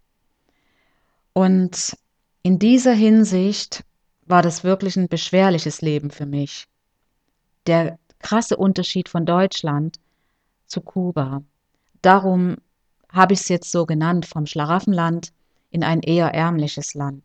Und 1.33 1.95
in 2.45 2.59
dieser 2.59 2.93
Hinsicht 2.93 3.83
war 4.27 4.43
das 4.43 4.63
wirklich 4.63 4.97
ein 4.97 5.07
beschwerliches 5.07 5.81
Leben 5.81 6.11
für 6.11 6.27
mich. 6.27 6.67
Der 7.65 7.97
krasse 8.19 8.55
Unterschied 8.55 9.09
von 9.09 9.25
Deutschland 9.25 9.99
zu 10.67 10.81
Kuba. 10.81 11.41
Darum 12.03 12.57
habe 13.09 13.33
ich 13.33 13.39
es 13.39 13.49
jetzt 13.49 13.71
so 13.71 13.87
genannt, 13.87 14.27
vom 14.27 14.45
Schlaraffenland 14.45 15.33
in 15.71 15.83
ein 15.83 16.01
eher 16.01 16.35
ärmliches 16.35 16.93
Land. 16.93 17.23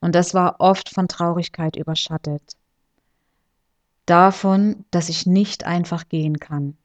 Und 0.00 0.14
das 0.14 0.32
war 0.32 0.56
oft 0.58 0.88
von 0.88 1.06
Traurigkeit 1.06 1.76
überschattet. 1.76 2.56
Davon, 4.06 4.86
dass 4.90 5.10
ich 5.10 5.26
nicht 5.26 5.64
einfach 5.66 6.08
gehen 6.08 6.40
kann. 6.40 6.78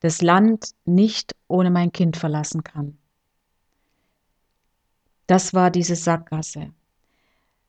Das 0.00 0.20
Land 0.20 0.70
nicht 0.84 1.36
ohne 1.46 1.70
mein 1.70 1.92
Kind 1.92 2.16
verlassen 2.16 2.64
kann. 2.64 2.98
Das 5.28 5.52
war 5.52 5.70
diese 5.70 5.94
Sackgasse. 5.94 6.72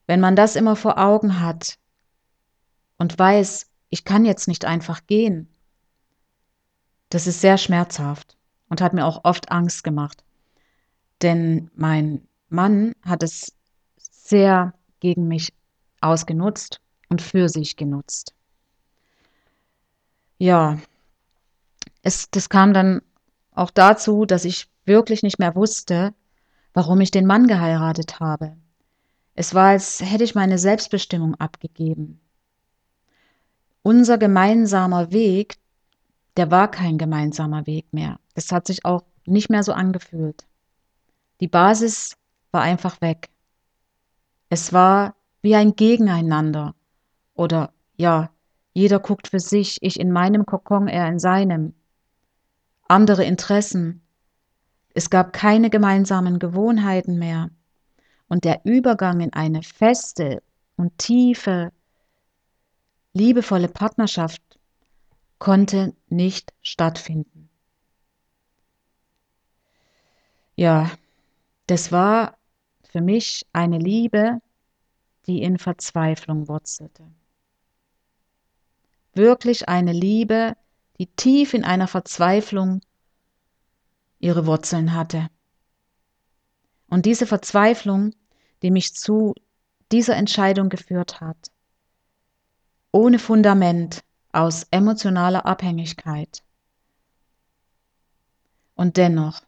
Wenn 0.06 0.18
man 0.18 0.34
das 0.34 0.56
immer 0.56 0.76
vor 0.76 0.98
Augen 0.98 1.40
hat 1.40 1.78
und 2.98 3.16
weiß, 3.16 3.70
ich 3.90 4.04
kann 4.04 4.24
jetzt 4.24 4.48
nicht 4.48 4.64
einfach 4.64 5.06
gehen, 5.06 5.46
das 7.10 7.26
ist 7.26 7.42
sehr 7.42 7.58
schmerzhaft 7.58 8.38
und 8.70 8.80
hat 8.80 8.94
mir 8.94 9.04
auch 9.04 9.24
oft 9.24 9.52
Angst 9.52 9.84
gemacht. 9.84 10.24
Denn 11.20 11.70
mein 11.74 12.26
Mann 12.48 12.94
hat 13.02 13.22
es 13.22 13.52
sehr 13.98 14.72
gegen 15.00 15.28
mich 15.28 15.52
ausgenutzt 16.00 16.80
und 17.10 17.20
für 17.20 17.50
sich 17.50 17.76
genutzt. 17.76 18.34
Ja, 20.38 20.78
es, 22.00 22.30
das 22.30 22.48
kam 22.48 22.72
dann 22.72 23.02
auch 23.52 23.70
dazu, 23.70 24.24
dass 24.24 24.46
ich 24.46 24.70
wirklich 24.86 25.22
nicht 25.22 25.38
mehr 25.38 25.54
wusste, 25.54 26.14
warum 26.72 27.00
ich 27.00 27.10
den 27.10 27.26
Mann 27.26 27.46
geheiratet 27.46 28.20
habe. 28.20 28.56
Es 29.34 29.54
war, 29.54 29.68
als 29.68 30.00
hätte 30.00 30.24
ich 30.24 30.34
meine 30.34 30.58
Selbstbestimmung 30.58 31.34
abgegeben. 31.36 32.20
Unser 33.82 34.18
gemeinsamer 34.18 35.12
Weg, 35.12 35.56
der 36.36 36.50
war 36.50 36.70
kein 36.70 36.98
gemeinsamer 36.98 37.66
Weg 37.66 37.92
mehr. 37.92 38.18
Es 38.34 38.52
hat 38.52 38.66
sich 38.66 38.84
auch 38.84 39.02
nicht 39.24 39.50
mehr 39.50 39.62
so 39.62 39.72
angefühlt. 39.72 40.46
Die 41.40 41.48
Basis 41.48 42.16
war 42.50 42.62
einfach 42.62 43.00
weg. 43.00 43.30
Es 44.48 44.72
war 44.72 45.14
wie 45.42 45.54
ein 45.54 45.74
Gegeneinander. 45.76 46.74
Oder 47.34 47.72
ja, 47.96 48.30
jeder 48.74 48.98
guckt 48.98 49.28
für 49.28 49.40
sich, 49.40 49.78
ich 49.82 49.98
in 49.98 50.12
meinem 50.12 50.44
Kokon, 50.44 50.88
er 50.88 51.08
in 51.08 51.18
seinem. 51.18 51.74
Andere 52.88 53.24
Interessen, 53.24 54.02
es 54.94 55.10
gab 55.10 55.32
keine 55.32 55.70
gemeinsamen 55.70 56.38
Gewohnheiten 56.38 57.18
mehr. 57.18 57.50
Und 58.28 58.44
der 58.44 58.60
Übergang 58.64 59.20
in 59.20 59.32
eine 59.32 59.62
feste 59.62 60.42
und 60.76 60.96
tiefe, 60.98 61.72
liebevolle 63.12 63.68
Partnerschaft 63.68 64.42
konnte 65.38 65.94
nicht 66.08 66.52
stattfinden. 66.62 67.48
Ja, 70.54 70.90
das 71.66 71.90
war 71.90 72.36
für 72.82 73.00
mich 73.00 73.46
eine 73.52 73.78
Liebe, 73.78 74.40
die 75.26 75.42
in 75.42 75.58
Verzweiflung 75.58 76.48
wurzelte. 76.48 77.04
Wirklich 79.14 79.68
eine 79.68 79.92
Liebe, 79.92 80.56
die 80.98 81.06
tief 81.06 81.54
in 81.54 81.64
einer 81.64 81.88
Verzweiflung 81.88 82.80
ihre 84.20 84.46
Wurzeln 84.46 84.94
hatte. 84.94 85.28
Und 86.88 87.06
diese 87.06 87.26
Verzweiflung, 87.26 88.14
die 88.62 88.70
mich 88.70 88.94
zu 88.94 89.34
dieser 89.90 90.16
Entscheidung 90.16 90.68
geführt 90.68 91.20
hat, 91.20 91.50
ohne 92.92 93.18
Fundament, 93.18 94.02
aus 94.32 94.66
emotionaler 94.70 95.44
Abhängigkeit. 95.46 96.42
Und 98.74 98.96
dennoch, 98.96 99.42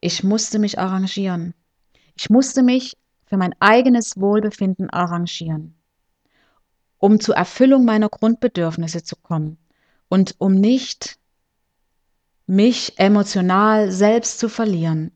ich 0.00 0.24
musste 0.24 0.58
mich 0.58 0.78
arrangieren. 0.78 1.54
Ich 2.16 2.30
musste 2.30 2.62
mich 2.62 2.96
für 3.26 3.36
mein 3.36 3.54
eigenes 3.60 4.18
Wohlbefinden 4.20 4.90
arrangieren, 4.90 5.76
um 6.98 7.20
zur 7.20 7.36
Erfüllung 7.36 7.84
meiner 7.84 8.08
Grundbedürfnisse 8.08 9.04
zu 9.04 9.14
kommen 9.16 9.58
und 10.08 10.34
um 10.38 10.54
nicht 10.54 11.19
mich 12.50 12.98
emotional 12.98 13.92
selbst 13.92 14.40
zu 14.40 14.48
verlieren 14.48 15.12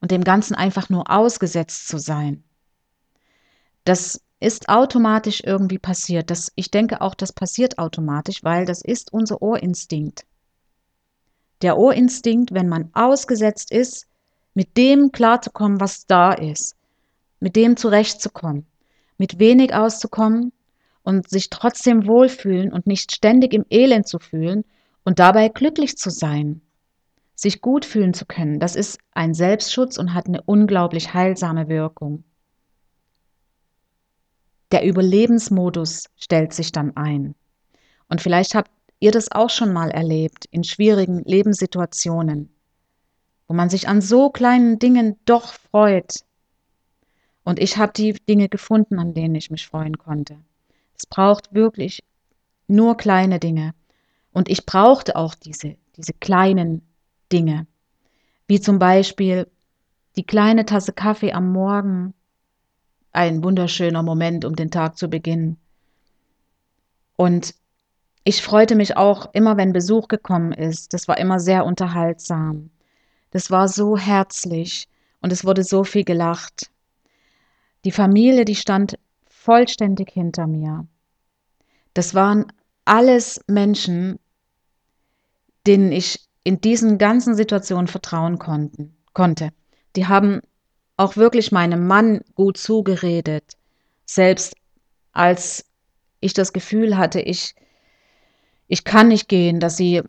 und 0.00 0.12
dem 0.12 0.22
Ganzen 0.22 0.54
einfach 0.54 0.88
nur 0.88 1.10
ausgesetzt 1.10 1.88
zu 1.88 1.98
sein. 1.98 2.44
Das 3.84 4.20
ist 4.38 4.68
automatisch 4.68 5.42
irgendwie 5.44 5.80
passiert. 5.80 6.30
Das, 6.30 6.52
ich 6.54 6.70
denke 6.70 7.00
auch, 7.00 7.16
das 7.16 7.32
passiert 7.32 7.78
automatisch, 7.78 8.44
weil 8.44 8.66
das 8.66 8.82
ist 8.82 9.12
unser 9.12 9.42
Ohrinstinkt. 9.42 10.24
Der 11.60 11.76
Ohrinstinkt, 11.76 12.54
wenn 12.54 12.68
man 12.68 12.90
ausgesetzt 12.94 13.72
ist, 13.72 14.06
mit 14.54 14.76
dem 14.76 15.10
klarzukommen, 15.10 15.80
was 15.80 16.06
da 16.06 16.32
ist, 16.32 16.76
mit 17.40 17.56
dem 17.56 17.76
zurechtzukommen, 17.76 18.64
mit 19.18 19.40
wenig 19.40 19.74
auszukommen 19.74 20.52
und 21.02 21.28
sich 21.28 21.50
trotzdem 21.50 22.06
wohlfühlen 22.06 22.72
und 22.72 22.86
nicht 22.86 23.10
ständig 23.10 23.54
im 23.54 23.66
Elend 23.70 24.06
zu 24.06 24.20
fühlen 24.20 24.64
und 25.04 25.18
dabei 25.18 25.48
glücklich 25.48 25.96
zu 25.96 26.10
sein, 26.10 26.60
sich 27.34 27.60
gut 27.60 27.84
fühlen 27.84 28.14
zu 28.14 28.26
können, 28.26 28.60
das 28.60 28.76
ist 28.76 28.98
ein 29.12 29.34
Selbstschutz 29.34 29.96
und 29.96 30.14
hat 30.14 30.26
eine 30.26 30.42
unglaublich 30.42 31.14
heilsame 31.14 31.68
Wirkung. 31.68 32.24
Der 34.72 34.84
Überlebensmodus 34.84 36.04
stellt 36.16 36.52
sich 36.52 36.70
dann 36.70 36.96
ein. 36.96 37.34
Und 38.08 38.20
vielleicht 38.20 38.54
habt 38.54 38.70
ihr 39.00 39.10
das 39.10 39.32
auch 39.32 39.50
schon 39.50 39.72
mal 39.72 39.90
erlebt 39.90 40.46
in 40.50 40.62
schwierigen 40.62 41.24
Lebenssituationen, 41.24 42.54
wo 43.48 43.54
man 43.54 43.70
sich 43.70 43.88
an 43.88 44.00
so 44.00 44.30
kleinen 44.30 44.78
Dingen 44.78 45.16
doch 45.24 45.54
freut. 45.54 46.24
Und 47.42 47.58
ich 47.58 47.78
habe 47.78 47.92
die 47.94 48.12
Dinge 48.28 48.48
gefunden, 48.48 48.98
an 48.98 49.14
denen 49.14 49.34
ich 49.34 49.50
mich 49.50 49.66
freuen 49.66 49.98
konnte. 49.98 50.36
Es 50.96 51.06
braucht 51.06 51.54
wirklich 51.54 52.04
nur 52.68 52.96
kleine 52.96 53.40
Dinge. 53.40 53.74
Und 54.32 54.48
ich 54.48 54.66
brauchte 54.66 55.16
auch 55.16 55.34
diese, 55.34 55.76
diese 55.96 56.12
kleinen 56.12 56.82
Dinge. 57.32 57.66
Wie 58.46 58.60
zum 58.60 58.78
Beispiel 58.78 59.46
die 60.16 60.24
kleine 60.24 60.64
Tasse 60.64 60.92
Kaffee 60.92 61.32
am 61.32 61.52
Morgen. 61.52 62.14
Ein 63.12 63.42
wunderschöner 63.42 64.02
Moment, 64.02 64.44
um 64.44 64.54
den 64.54 64.70
Tag 64.70 64.96
zu 64.96 65.08
beginnen. 65.08 65.58
Und 67.16 67.54
ich 68.24 68.42
freute 68.42 68.76
mich 68.76 68.96
auch 68.96 69.32
immer, 69.32 69.56
wenn 69.56 69.72
Besuch 69.72 70.08
gekommen 70.08 70.52
ist. 70.52 70.92
Das 70.94 71.08
war 71.08 71.18
immer 71.18 71.40
sehr 71.40 71.64
unterhaltsam. 71.64 72.70
Das 73.30 73.50
war 73.50 73.68
so 73.68 73.96
herzlich 73.96 74.88
und 75.20 75.32
es 75.32 75.44
wurde 75.44 75.64
so 75.64 75.84
viel 75.84 76.04
gelacht. 76.04 76.70
Die 77.84 77.92
Familie, 77.92 78.44
die 78.44 78.56
stand 78.56 78.98
vollständig 79.26 80.10
hinter 80.10 80.46
mir. 80.46 80.86
Das 81.94 82.14
waren 82.14 82.52
alles 82.90 83.40
Menschen, 83.46 84.18
denen 85.64 85.92
ich 85.92 86.28
in 86.42 86.60
diesen 86.60 86.98
ganzen 86.98 87.36
Situationen 87.36 87.86
vertrauen 87.86 88.40
konnten, 88.40 88.96
konnte. 89.12 89.50
Die 89.94 90.08
haben 90.08 90.40
auch 90.96 91.16
wirklich 91.16 91.52
meinem 91.52 91.86
Mann 91.86 92.22
gut 92.34 92.58
zugeredet, 92.58 93.56
selbst 94.06 94.56
als 95.12 95.66
ich 96.18 96.32
das 96.32 96.52
Gefühl 96.52 96.98
hatte, 96.98 97.20
ich, 97.20 97.54
ich 98.66 98.82
kann 98.82 99.06
nicht 99.06 99.28
gehen, 99.28 99.60
dass 99.60 99.76
sie 99.76 100.02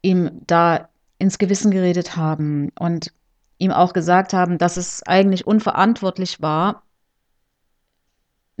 ihm 0.00 0.30
da 0.46 0.90
ins 1.18 1.38
Gewissen 1.38 1.72
geredet 1.72 2.14
haben 2.14 2.70
und 2.78 3.12
ihm 3.58 3.72
auch 3.72 3.94
gesagt 3.94 4.32
haben, 4.32 4.58
dass 4.58 4.76
es 4.76 5.02
eigentlich 5.02 5.44
unverantwortlich 5.44 6.40
war, 6.40 6.84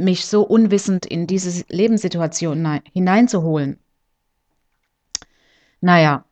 mich 0.00 0.26
so 0.26 0.42
unwissend 0.42 1.06
in 1.06 1.26
diese 1.26 1.64
Lebenssituation 1.68 2.80
hineinzuholen. 2.92 3.78
Naja, 5.80 6.24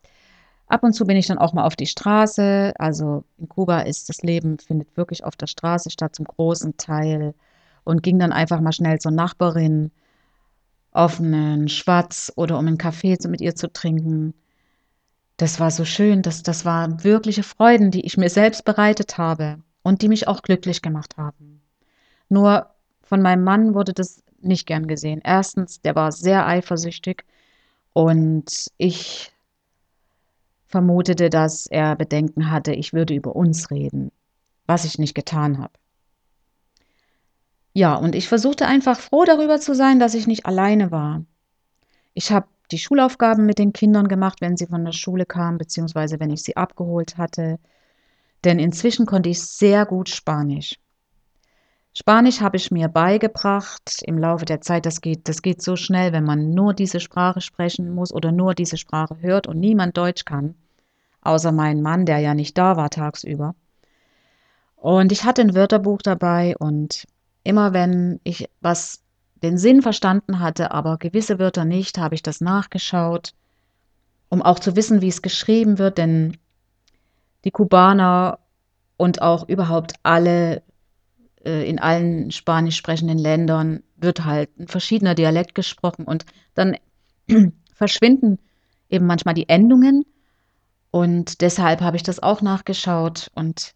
ab 0.67 0.83
und 0.83 0.93
zu 0.93 1.05
bin 1.05 1.17
ich 1.17 1.27
dann 1.27 1.37
auch 1.37 1.53
mal 1.53 1.65
auf 1.65 1.75
die 1.75 1.87
Straße. 1.87 2.73
Also 2.77 3.23
in 3.37 3.49
Kuba 3.49 3.81
ist 3.81 4.09
das 4.09 4.21
Leben, 4.21 4.59
findet 4.59 4.95
wirklich 4.97 5.23
auf 5.23 5.35
der 5.35 5.47
Straße 5.47 5.89
statt, 5.89 6.15
zum 6.15 6.25
großen 6.25 6.77
Teil. 6.77 7.33
Und 7.83 8.03
ging 8.03 8.19
dann 8.19 8.31
einfach 8.31 8.61
mal 8.61 8.73
schnell 8.73 8.99
zur 8.99 9.11
Nachbarin 9.11 9.91
auf 10.91 11.19
einen 11.19 11.69
Schwatz 11.69 12.31
oder 12.35 12.59
um 12.59 12.67
einen 12.67 12.77
Kaffee 12.77 13.17
mit 13.27 13.41
ihr 13.41 13.55
zu 13.55 13.71
trinken. 13.71 14.33
Das 15.37 15.59
war 15.59 15.71
so 15.71 15.85
schön, 15.85 16.21
das, 16.21 16.43
das 16.43 16.65
waren 16.65 17.03
wirkliche 17.03 17.43
Freuden, 17.43 17.91
die 17.91 18.05
ich 18.05 18.17
mir 18.17 18.29
selbst 18.29 18.65
bereitet 18.65 19.17
habe 19.17 19.59
und 19.81 20.01
die 20.01 20.09
mich 20.09 20.27
auch 20.27 20.41
glücklich 20.41 20.81
gemacht 20.81 21.17
haben. 21.17 21.61
Nur 22.27 22.69
von 23.09 23.23
meinem 23.23 23.43
Mann 23.43 23.73
wurde 23.73 23.91
das 23.91 24.21
nicht 24.39 24.67
gern 24.67 24.87
gesehen. 24.87 25.19
Erstens, 25.23 25.81
der 25.81 25.95
war 25.95 26.11
sehr 26.11 26.45
eifersüchtig 26.45 27.25
und 27.91 28.67
ich 28.77 29.33
vermutete, 30.67 31.31
dass 31.31 31.65
er 31.65 31.95
Bedenken 31.95 32.51
hatte, 32.51 32.71
ich 32.71 32.93
würde 32.93 33.15
über 33.15 33.35
uns 33.35 33.71
reden, 33.71 34.11
was 34.67 34.85
ich 34.85 34.99
nicht 34.99 35.15
getan 35.15 35.57
habe. 35.57 35.73
Ja, 37.73 37.95
und 37.95 38.13
ich 38.13 38.27
versuchte 38.27 38.67
einfach 38.67 38.99
froh 38.99 39.25
darüber 39.25 39.59
zu 39.59 39.73
sein, 39.73 39.99
dass 39.99 40.13
ich 40.13 40.27
nicht 40.27 40.45
alleine 40.45 40.91
war. 40.91 41.25
Ich 42.13 42.31
habe 42.31 42.47
die 42.71 42.77
Schulaufgaben 42.77 43.47
mit 43.47 43.57
den 43.57 43.73
Kindern 43.73 44.07
gemacht, 44.07 44.39
wenn 44.39 44.55
sie 44.55 44.67
von 44.67 44.85
der 44.85 44.91
Schule 44.91 45.25
kamen, 45.25 45.57
beziehungsweise 45.57 46.19
wenn 46.19 46.29
ich 46.29 46.43
sie 46.43 46.55
abgeholt 46.55 47.17
hatte. 47.17 47.57
Denn 48.43 48.59
inzwischen 48.59 49.07
konnte 49.07 49.29
ich 49.29 49.41
sehr 49.41 49.87
gut 49.87 50.09
Spanisch. 50.09 50.75
Spanisch 52.01 52.39
habe 52.39 52.55
ich 52.55 52.71
mir 52.71 52.87
beigebracht 52.87 54.01
im 54.03 54.17
Laufe 54.17 54.45
der 54.45 54.61
Zeit. 54.61 54.85
Das 54.85 55.01
geht, 55.01 55.27
das 55.27 55.41
geht 55.41 55.61
so 55.61 55.75
schnell, 55.75 56.13
wenn 56.13 56.23
man 56.23 56.53
nur 56.53 56.73
diese 56.73 57.01
Sprache 57.01 57.41
sprechen 57.41 57.93
muss 57.93 58.13
oder 58.13 58.31
nur 58.31 58.55
diese 58.55 58.77
Sprache 58.77 59.17
hört 59.19 59.47
und 59.47 59.59
niemand 59.59 59.97
Deutsch 59.97 60.23
kann, 60.23 60.55
außer 61.23 61.51
mein 61.51 61.81
Mann, 61.81 62.05
der 62.05 62.19
ja 62.19 62.33
nicht 62.33 62.57
da 62.57 62.77
war 62.77 62.89
tagsüber. 62.89 63.53
Und 64.77 65.11
ich 65.11 65.25
hatte 65.25 65.41
ein 65.41 65.55
Wörterbuch 65.55 66.01
dabei 66.01 66.55
und 66.57 67.05
immer 67.43 67.73
wenn 67.73 68.21
ich 68.23 68.49
was 68.61 69.03
den 69.43 69.57
Sinn 69.57 69.81
verstanden 69.81 70.39
hatte, 70.39 70.71
aber 70.71 70.97
gewisse 70.99 71.37
Wörter 71.37 71.65
nicht, 71.65 71.97
habe 71.97 72.15
ich 72.15 72.23
das 72.23 72.39
nachgeschaut, 72.39 73.33
um 74.29 74.41
auch 74.41 74.59
zu 74.59 74.77
wissen, 74.77 75.01
wie 75.01 75.09
es 75.09 75.21
geschrieben 75.21 75.77
wird, 75.77 75.97
denn 75.97 76.37
die 77.43 77.51
Kubaner 77.51 78.39
und 78.95 79.21
auch 79.21 79.49
überhaupt 79.49 79.95
alle 80.03 80.61
in 81.43 81.79
allen 81.79 82.31
spanisch 82.31 82.75
sprechenden 82.75 83.17
Ländern 83.17 83.81
wird 83.95 84.25
halt 84.25 84.49
ein 84.59 84.67
verschiedener 84.67 85.15
Dialekt 85.15 85.55
gesprochen 85.55 86.05
und 86.05 86.25
dann 86.53 86.75
verschwinden 87.73 88.39
eben 88.89 89.05
manchmal 89.05 89.35
die 89.35 89.47
Endungen 89.47 90.05
und 90.91 91.41
deshalb 91.41 91.81
habe 91.81 91.97
ich 91.97 92.03
das 92.03 92.21
auch 92.21 92.41
nachgeschaut 92.41 93.29
und 93.35 93.73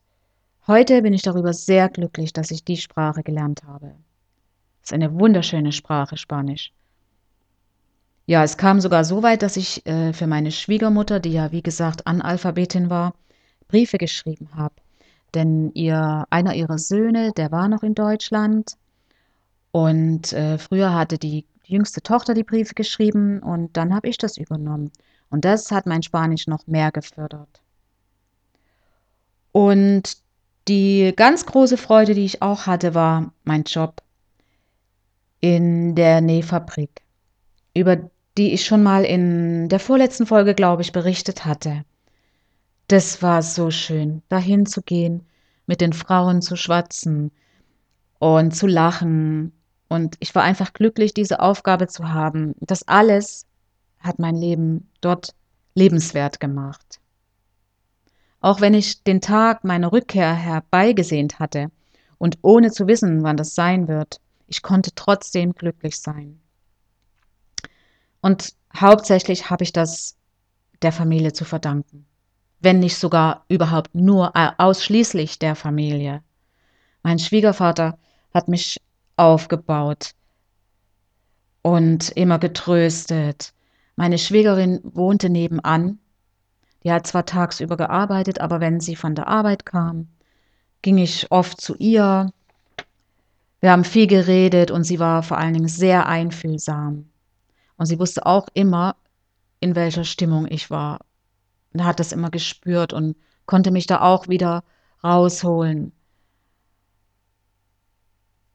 heute 0.67 1.01
bin 1.03 1.13
ich 1.13 1.21
darüber 1.21 1.53
sehr 1.53 1.89
glücklich, 1.89 2.33
dass 2.33 2.51
ich 2.51 2.65
die 2.65 2.77
Sprache 2.77 3.23
gelernt 3.23 3.63
habe. 3.63 3.95
Das 4.81 4.89
ist 4.89 4.93
eine 4.93 5.13
wunderschöne 5.17 5.71
Sprache, 5.71 6.17
Spanisch. 6.17 6.73
Ja, 8.25 8.43
es 8.43 8.57
kam 8.57 8.79
sogar 8.81 9.03
so 9.03 9.21
weit, 9.21 9.41
dass 9.41 9.57
ich 9.57 9.85
äh, 9.85 10.13
für 10.13 10.27
meine 10.27 10.51
Schwiegermutter, 10.51 11.19
die 11.19 11.33
ja 11.33 11.51
wie 11.51 11.61
gesagt 11.61 12.07
Analphabetin 12.07 12.89
war, 12.89 13.13
Briefe 13.67 13.97
geschrieben 13.97 14.49
habe. 14.55 14.75
Denn 15.33 15.71
ihr, 15.73 16.25
einer 16.29 16.53
ihrer 16.53 16.77
Söhne, 16.77 17.31
der 17.31 17.51
war 17.51 17.67
noch 17.67 17.83
in 17.83 17.95
Deutschland 17.95 18.77
und 19.71 20.33
äh, 20.33 20.59
früher 20.59 20.93
hatte 20.93 21.17
die 21.17 21.45
jüngste 21.65 22.01
Tochter 22.01 22.33
die 22.33 22.43
Briefe 22.43 22.75
geschrieben 22.75 23.39
und 23.39 23.75
dann 23.75 23.93
habe 23.95 24.07
ich 24.07 24.17
das 24.17 24.37
übernommen. 24.37 24.91
Und 25.29 25.45
das 25.45 25.71
hat 25.71 25.87
mein 25.87 26.03
Spanisch 26.03 26.45
noch 26.45 26.67
mehr 26.67 26.91
gefördert. 26.91 27.61
Und 29.51 30.17
die 30.67 31.13
ganz 31.15 31.45
große 31.45 31.77
Freude, 31.77 32.13
die 32.13 32.25
ich 32.25 32.41
auch 32.41 32.67
hatte, 32.67 32.93
war 32.93 33.33
mein 33.43 33.63
Job 33.63 34.01
in 35.41 35.95
der 35.95 36.21
Nähfabrik, 36.21 37.01
über 37.73 37.97
die 38.37 38.53
ich 38.53 38.65
schon 38.65 38.83
mal 38.83 39.03
in 39.03 39.69
der 39.69 39.79
vorletzten 39.79 40.25
Folge, 40.25 40.53
glaube 40.53 40.83
ich, 40.83 40.91
berichtet 40.91 41.45
hatte. 41.45 41.83
Das 42.87 43.21
war 43.21 43.41
so 43.41 43.71
schön, 43.71 44.21
dahin 44.29 44.65
zu 44.65 44.81
gehen, 44.81 45.25
mit 45.65 45.81
den 45.81 45.93
Frauen 45.93 46.41
zu 46.41 46.55
schwatzen 46.55 47.31
und 48.19 48.55
zu 48.55 48.67
lachen. 48.67 49.53
Und 49.87 50.15
ich 50.19 50.35
war 50.35 50.43
einfach 50.43 50.73
glücklich, 50.73 51.13
diese 51.13 51.39
Aufgabe 51.39 51.87
zu 51.87 52.09
haben. 52.09 52.55
Das 52.59 52.87
alles 52.87 53.45
hat 53.99 54.19
mein 54.19 54.35
Leben 54.35 54.89
dort 55.01 55.33
lebenswert 55.75 56.39
gemacht. 56.39 56.99
Auch 58.41 58.59
wenn 58.59 58.73
ich 58.73 59.03
den 59.03 59.21
Tag 59.21 59.63
meiner 59.63 59.91
Rückkehr 59.93 60.33
herbeigesehnt 60.33 61.39
hatte 61.39 61.71
und 62.17 62.39
ohne 62.41 62.71
zu 62.71 62.87
wissen, 62.87 63.23
wann 63.23 63.37
das 63.37 63.55
sein 63.55 63.87
wird, 63.87 64.19
ich 64.47 64.61
konnte 64.61 64.91
trotzdem 64.93 65.53
glücklich 65.53 65.99
sein. 65.99 66.41
Und 68.21 68.53
hauptsächlich 68.75 69.49
habe 69.49 69.63
ich 69.63 69.71
das 69.73 70.17
der 70.81 70.91
Familie 70.91 71.31
zu 71.31 71.45
verdanken, 71.45 72.05
wenn 72.63 72.79
nicht 72.79 72.97
sogar 72.97 73.45
überhaupt 73.49 73.93
nur 73.93 74.31
äh, 74.35 74.51
ausschließlich 74.57 75.39
der 75.39 75.55
Familie. 75.55 76.23
Mein 77.03 77.19
Schwiegervater 77.19 77.97
hat 78.33 78.47
mich 78.47 78.79
aufgebaut 79.17 80.15
und 81.61 82.09
immer 82.11 82.39
getröstet. 82.39 83.53
Meine 83.95 84.17
Schwägerin 84.17 84.79
wohnte 84.83 85.29
nebenan. 85.29 85.99
Die 86.83 86.91
hat 86.91 87.05
zwar 87.05 87.25
tagsüber 87.25 87.77
gearbeitet, 87.77 88.41
aber 88.41 88.59
wenn 88.59 88.79
sie 88.79 88.95
von 88.95 89.15
der 89.15 89.27
Arbeit 89.27 89.65
kam, 89.65 90.07
ging 90.81 90.97
ich 90.97 91.31
oft 91.31 91.61
zu 91.61 91.75
ihr 91.75 92.31
wir 93.63 93.71
haben 93.71 93.85
viel 93.85 94.07
geredet 94.07 94.71
und 94.71 94.83
sie 94.83 94.99
war 94.99 95.23
vor 95.23 95.37
allen 95.37 95.53
Dingen 95.53 95.69
sehr 95.69 96.05
einfühlsam. 96.05 97.09
Und 97.77 97.85
sie 97.85 97.97
wusste 97.97 98.25
auch 98.25 98.49
immer, 98.53 98.97
in 99.61 99.73
welcher 99.73 100.03
Stimmung 100.03 100.47
ich 100.49 100.69
war. 100.69 100.99
Und 101.73 101.83
hat 101.83 101.99
das 101.99 102.11
immer 102.11 102.29
gespürt 102.29 102.93
und 102.93 103.15
konnte 103.45 103.71
mich 103.71 103.87
da 103.87 104.01
auch 104.01 104.27
wieder 104.27 104.63
rausholen. 105.03 105.91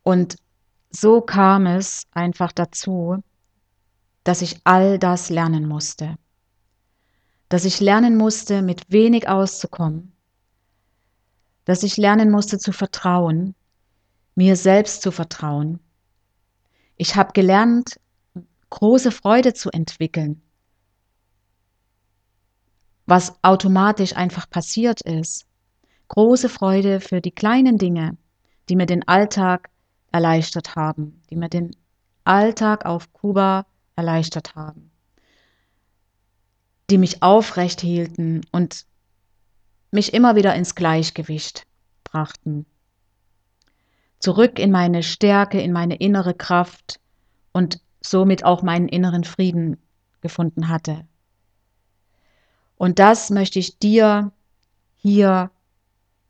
Und 0.02 0.37
so 0.90 1.20
kam 1.20 1.66
es 1.66 2.07
einfach 2.12 2.52
dazu, 2.52 3.22
dass 4.24 4.40
ich 4.40 4.61
all 4.64 4.98
das 4.98 5.31
lernen 5.31 5.66
musste. 5.66 6.16
Dass 7.48 7.64
ich 7.64 7.81
lernen 7.81 8.16
musste, 8.16 8.62
mit 8.62 8.90
wenig 8.90 9.28
auszukommen. 9.28 10.12
Dass 11.64 11.83
ich 11.83 11.96
lernen 11.96 12.31
musste 12.31 12.59
zu 12.59 12.72
vertrauen 12.72 13.54
mir 14.38 14.54
selbst 14.54 15.02
zu 15.02 15.11
vertrauen. 15.11 15.81
Ich 16.96 17.16
habe 17.16 17.33
gelernt, 17.33 17.98
große 18.70 19.11
Freude 19.11 19.52
zu 19.52 19.68
entwickeln, 19.70 20.40
was 23.09 23.42
automatisch 23.42 24.14
einfach 24.14 24.49
passiert 24.49 25.01
ist. 25.01 25.47
Große 26.09 26.49
Freude 26.49 27.01
für 27.01 27.21
die 27.21 27.31
kleinen 27.31 27.79
Dinge, 27.79 28.16
die 28.68 28.77
mir 28.77 28.87
den 28.87 29.07
Alltag 29.09 29.71
erleichtert 30.12 30.77
haben, 30.77 31.23
die 31.31 31.37
mir 31.37 31.49
den 31.49 31.75
Alltag 32.25 32.85
auf 32.85 33.12
Kuba 33.12 33.66
erleichtert 33.97 34.55
haben, 34.55 34.90
die 36.90 36.99
mich 36.99 37.23
aufrecht 37.23 37.81
hielten 37.81 38.42
und 38.53 38.87
mich 39.90 40.14
immer 40.14 40.37
wieder 40.37 40.55
ins 40.55 40.75
Gleichgewicht 40.75 41.66
brachten 42.05 42.66
zurück 44.18 44.59
in 44.59 44.71
meine 44.71 45.03
Stärke, 45.03 45.61
in 45.61 45.73
meine 45.73 45.97
innere 45.97 46.35
Kraft 46.35 47.01
und 47.53 47.81
somit 48.01 48.44
auch 48.44 48.62
meinen 48.62 48.88
inneren 48.88 49.25
Frieden 49.25 49.79
gefunden 50.21 50.68
hatte. 50.68 51.07
Und 52.79 52.99
das 52.99 53.31
möchte 53.31 53.59
ich 53.59 53.79
dir 53.79 54.33
hier 54.97 55.51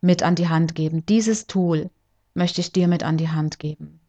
mit 0.01 0.23
an 0.23 0.35
die 0.35 0.49
Hand 0.49 0.75
geben. 0.75 1.07
Dieses 1.07 1.47
Tool 1.47 1.91
möchte 2.35 2.61
ich 2.61 2.73
dir 2.73 2.89
mit 2.89 3.03
an 3.05 3.17
die 3.17 3.29
Hand 3.29 3.59
geben. 3.59 4.01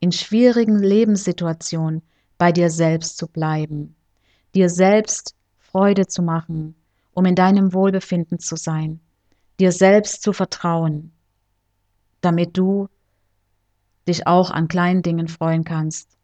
In 0.00 0.12
schwierigen 0.12 0.78
Lebenssituationen 0.78 2.02
bei 2.38 2.52
dir 2.52 2.70
selbst 2.70 3.18
zu 3.18 3.28
bleiben, 3.28 3.94
dir 4.54 4.70
selbst 4.70 5.34
Freude 5.58 6.06
zu 6.06 6.22
machen, 6.22 6.74
um 7.12 7.26
in 7.26 7.34
deinem 7.34 7.74
Wohlbefinden 7.74 8.38
zu 8.38 8.56
sein, 8.56 9.00
dir 9.60 9.70
selbst 9.70 10.22
zu 10.22 10.32
vertrauen 10.32 11.12
damit 12.22 12.56
du 12.56 12.88
dich 14.08 14.26
auch 14.26 14.50
an 14.50 14.68
kleinen 14.68 15.02
Dingen 15.02 15.28
freuen 15.28 15.64
kannst 15.64 16.16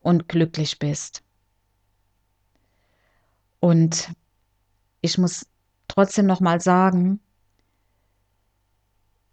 und 0.00 0.28
glücklich 0.28 0.78
bist. 0.78 1.22
Und 3.60 4.10
ich 5.06 5.18
muss 5.18 5.46
trotzdem 5.88 6.26
noch 6.26 6.40
mal 6.40 6.60
sagen, 6.60 7.20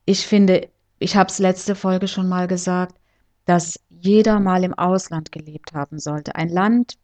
ich 0.05 0.25
finde, 0.27 0.69
ich 0.99 1.15
habe 1.15 1.29
es 1.29 1.39
letzte 1.39 1.75
Folge 1.75 2.07
schon 2.07 2.29
mal 2.29 2.47
gesagt, 2.47 2.95
dass 3.45 3.79
jeder 3.89 4.39
mal 4.39 4.63
im 4.63 4.73
Ausland 4.73 5.31
gelebt 5.31 5.73
haben 5.73 5.99
sollte. 5.99 6.35
Ein 6.35 6.49
Land 6.49 6.97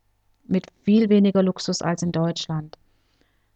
mit 0.46 0.68
viel 0.84 1.10
weniger 1.10 1.42
Luxus 1.42 1.82
als 1.82 2.04
in 2.04 2.12
Deutschland. 2.12 2.78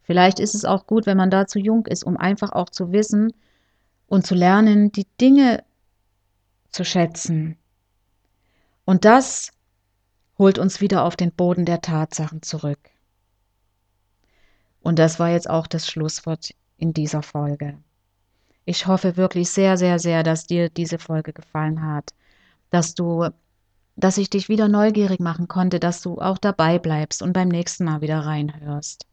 Vielleicht 0.01 0.39
ist 0.39 0.55
es 0.55 0.65
auch 0.65 0.87
gut, 0.87 1.05
wenn 1.05 1.17
man 1.17 1.29
da 1.29 1.45
zu 1.45 1.59
jung 1.59 1.85
ist, 1.85 2.03
um 2.03 2.17
einfach 2.17 2.51
auch 2.51 2.69
zu 2.69 2.91
wissen 2.91 3.33
und 4.07 4.25
zu 4.25 4.33
lernen, 4.33 4.91
die 4.91 5.07
Dinge 5.21 5.63
zu 6.71 6.83
schätzen. 6.83 7.57
Und 8.83 9.05
das 9.05 9.51
holt 10.39 10.57
uns 10.57 10.81
wieder 10.81 11.05
auf 11.05 11.15
den 11.15 11.31
Boden 11.31 11.65
der 11.65 11.81
Tatsachen 11.81 12.41
zurück. 12.41 12.92
Und 14.83 14.99
das 14.99 15.17
war 15.17 15.29
jetzt 15.29 15.49
auch 15.49 15.65
das 15.65 15.87
Schlusswort 15.87 16.53
in 16.77 16.93
dieser 16.93 17.23
Folge. 17.23 17.77
Ich 18.65 18.85
hoffe 18.85 19.15
wirklich 19.17 19.49
sehr, 19.49 19.77
sehr, 19.77 19.97
sehr, 19.97 20.23
dass 20.23 20.45
dir 20.45 20.69
diese 20.69 20.99
Folge 20.99 21.31
gefallen 21.31 21.81
hat, 21.85 22.13
dass 22.69 22.93
du, 22.93 23.29
dass 23.95 24.17
ich 24.17 24.29
dich 24.29 24.49
wieder 24.49 24.67
neugierig 24.67 25.21
machen 25.21 25.47
konnte, 25.47 25.79
dass 25.79 26.01
du 26.01 26.19
auch 26.19 26.37
dabei 26.37 26.79
bleibst 26.79 27.21
und 27.21 27.31
beim 27.31 27.47
nächsten 27.47 27.85
Mal 27.85 28.01
wieder 28.01 28.19
reinhörst. 28.19 29.05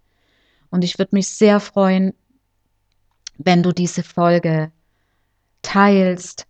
Und 0.71 0.83
ich 0.83 0.99
würde 0.99 1.15
mich 1.15 1.29
sehr 1.29 1.61
freuen, 1.61 2.15
wenn 3.39 3.63
du 3.63 3.73
diese 3.73 4.03
Folge 4.03 4.73
teilst, 5.63 6.47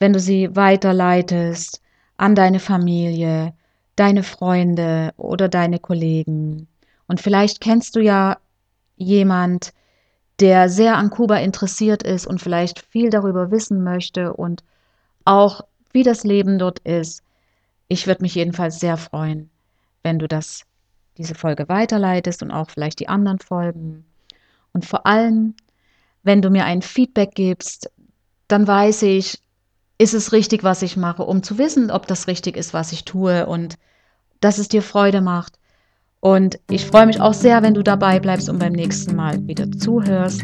wenn 0.00 0.12
du 0.12 0.18
sie 0.18 0.54
weiterleitest 0.54 1.80
an 2.16 2.34
deine 2.34 2.60
Familie, 2.60 3.54
deine 3.94 4.24
Freunde 4.24 5.14
oder 5.16 5.48
deine 5.48 5.78
Kollegen. 5.78 6.66
Und 7.06 7.20
vielleicht 7.20 7.60
kennst 7.60 7.94
du 7.94 8.00
ja 8.00 8.38
jemand, 8.96 9.72
der 10.40 10.68
sehr 10.68 10.96
an 10.96 11.10
Kuba 11.10 11.36
interessiert 11.38 12.02
ist 12.02 12.26
und 12.26 12.40
vielleicht 12.40 12.80
viel 12.80 13.10
darüber 13.10 13.50
wissen 13.50 13.82
möchte 13.82 14.32
und 14.34 14.64
auch 15.24 15.62
wie 15.92 16.02
das 16.02 16.24
Leben 16.24 16.58
dort 16.58 16.80
ist. 16.80 17.22
Ich 17.88 18.06
würde 18.06 18.22
mich 18.22 18.34
jedenfalls 18.34 18.80
sehr 18.80 18.96
freuen, 18.96 19.50
wenn 20.02 20.18
du 20.18 20.28
das 20.28 20.64
diese 21.16 21.34
Folge 21.34 21.68
weiterleitest 21.68 22.42
und 22.42 22.50
auch 22.50 22.68
vielleicht 22.68 23.00
die 23.00 23.08
anderen 23.08 23.38
Folgen. 23.38 24.04
Und 24.72 24.84
vor 24.84 25.06
allem, 25.06 25.54
wenn 26.22 26.42
du 26.42 26.50
mir 26.50 26.66
ein 26.66 26.82
Feedback 26.82 27.34
gibst, 27.34 27.90
dann 28.48 28.66
weiß 28.66 29.02
ich, 29.02 29.40
ist 29.98 30.12
es 30.12 30.32
richtig, 30.32 30.62
was 30.62 30.82
ich 30.82 30.96
mache, 30.96 31.22
um 31.22 31.42
zu 31.42 31.56
wissen, 31.56 31.90
ob 31.90 32.06
das 32.06 32.26
richtig 32.26 32.56
ist, 32.56 32.74
was 32.74 32.92
ich 32.92 33.04
tue 33.04 33.46
und 33.46 33.76
dass 34.40 34.58
es 34.58 34.68
dir 34.68 34.82
Freude 34.82 35.22
macht. 35.22 35.58
Und 36.26 36.58
ich 36.68 36.84
freue 36.84 37.06
mich 37.06 37.20
auch 37.20 37.34
sehr, 37.34 37.62
wenn 37.62 37.74
du 37.74 37.84
dabei 37.84 38.18
bleibst 38.18 38.48
und 38.48 38.58
beim 38.58 38.72
nächsten 38.72 39.14
Mal 39.14 39.38
wieder 39.46 39.70
zuhörst. 39.70 40.42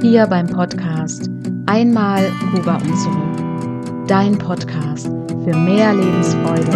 Hier 0.00 0.24
beim 0.28 0.46
Podcast 0.46 1.28
Einmal 1.66 2.30
Kuba 2.54 2.76
und 2.76 2.96
zurück. 2.96 4.06
Dein 4.06 4.38
Podcast 4.38 5.08
für 5.42 5.56
mehr 5.56 5.92
Lebensfreude 5.94 6.70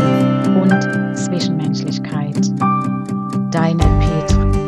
und 0.61 1.17
Zwischenmenschlichkeit. 1.17 2.51
Deine 3.53 3.85
Peter. 4.01 4.62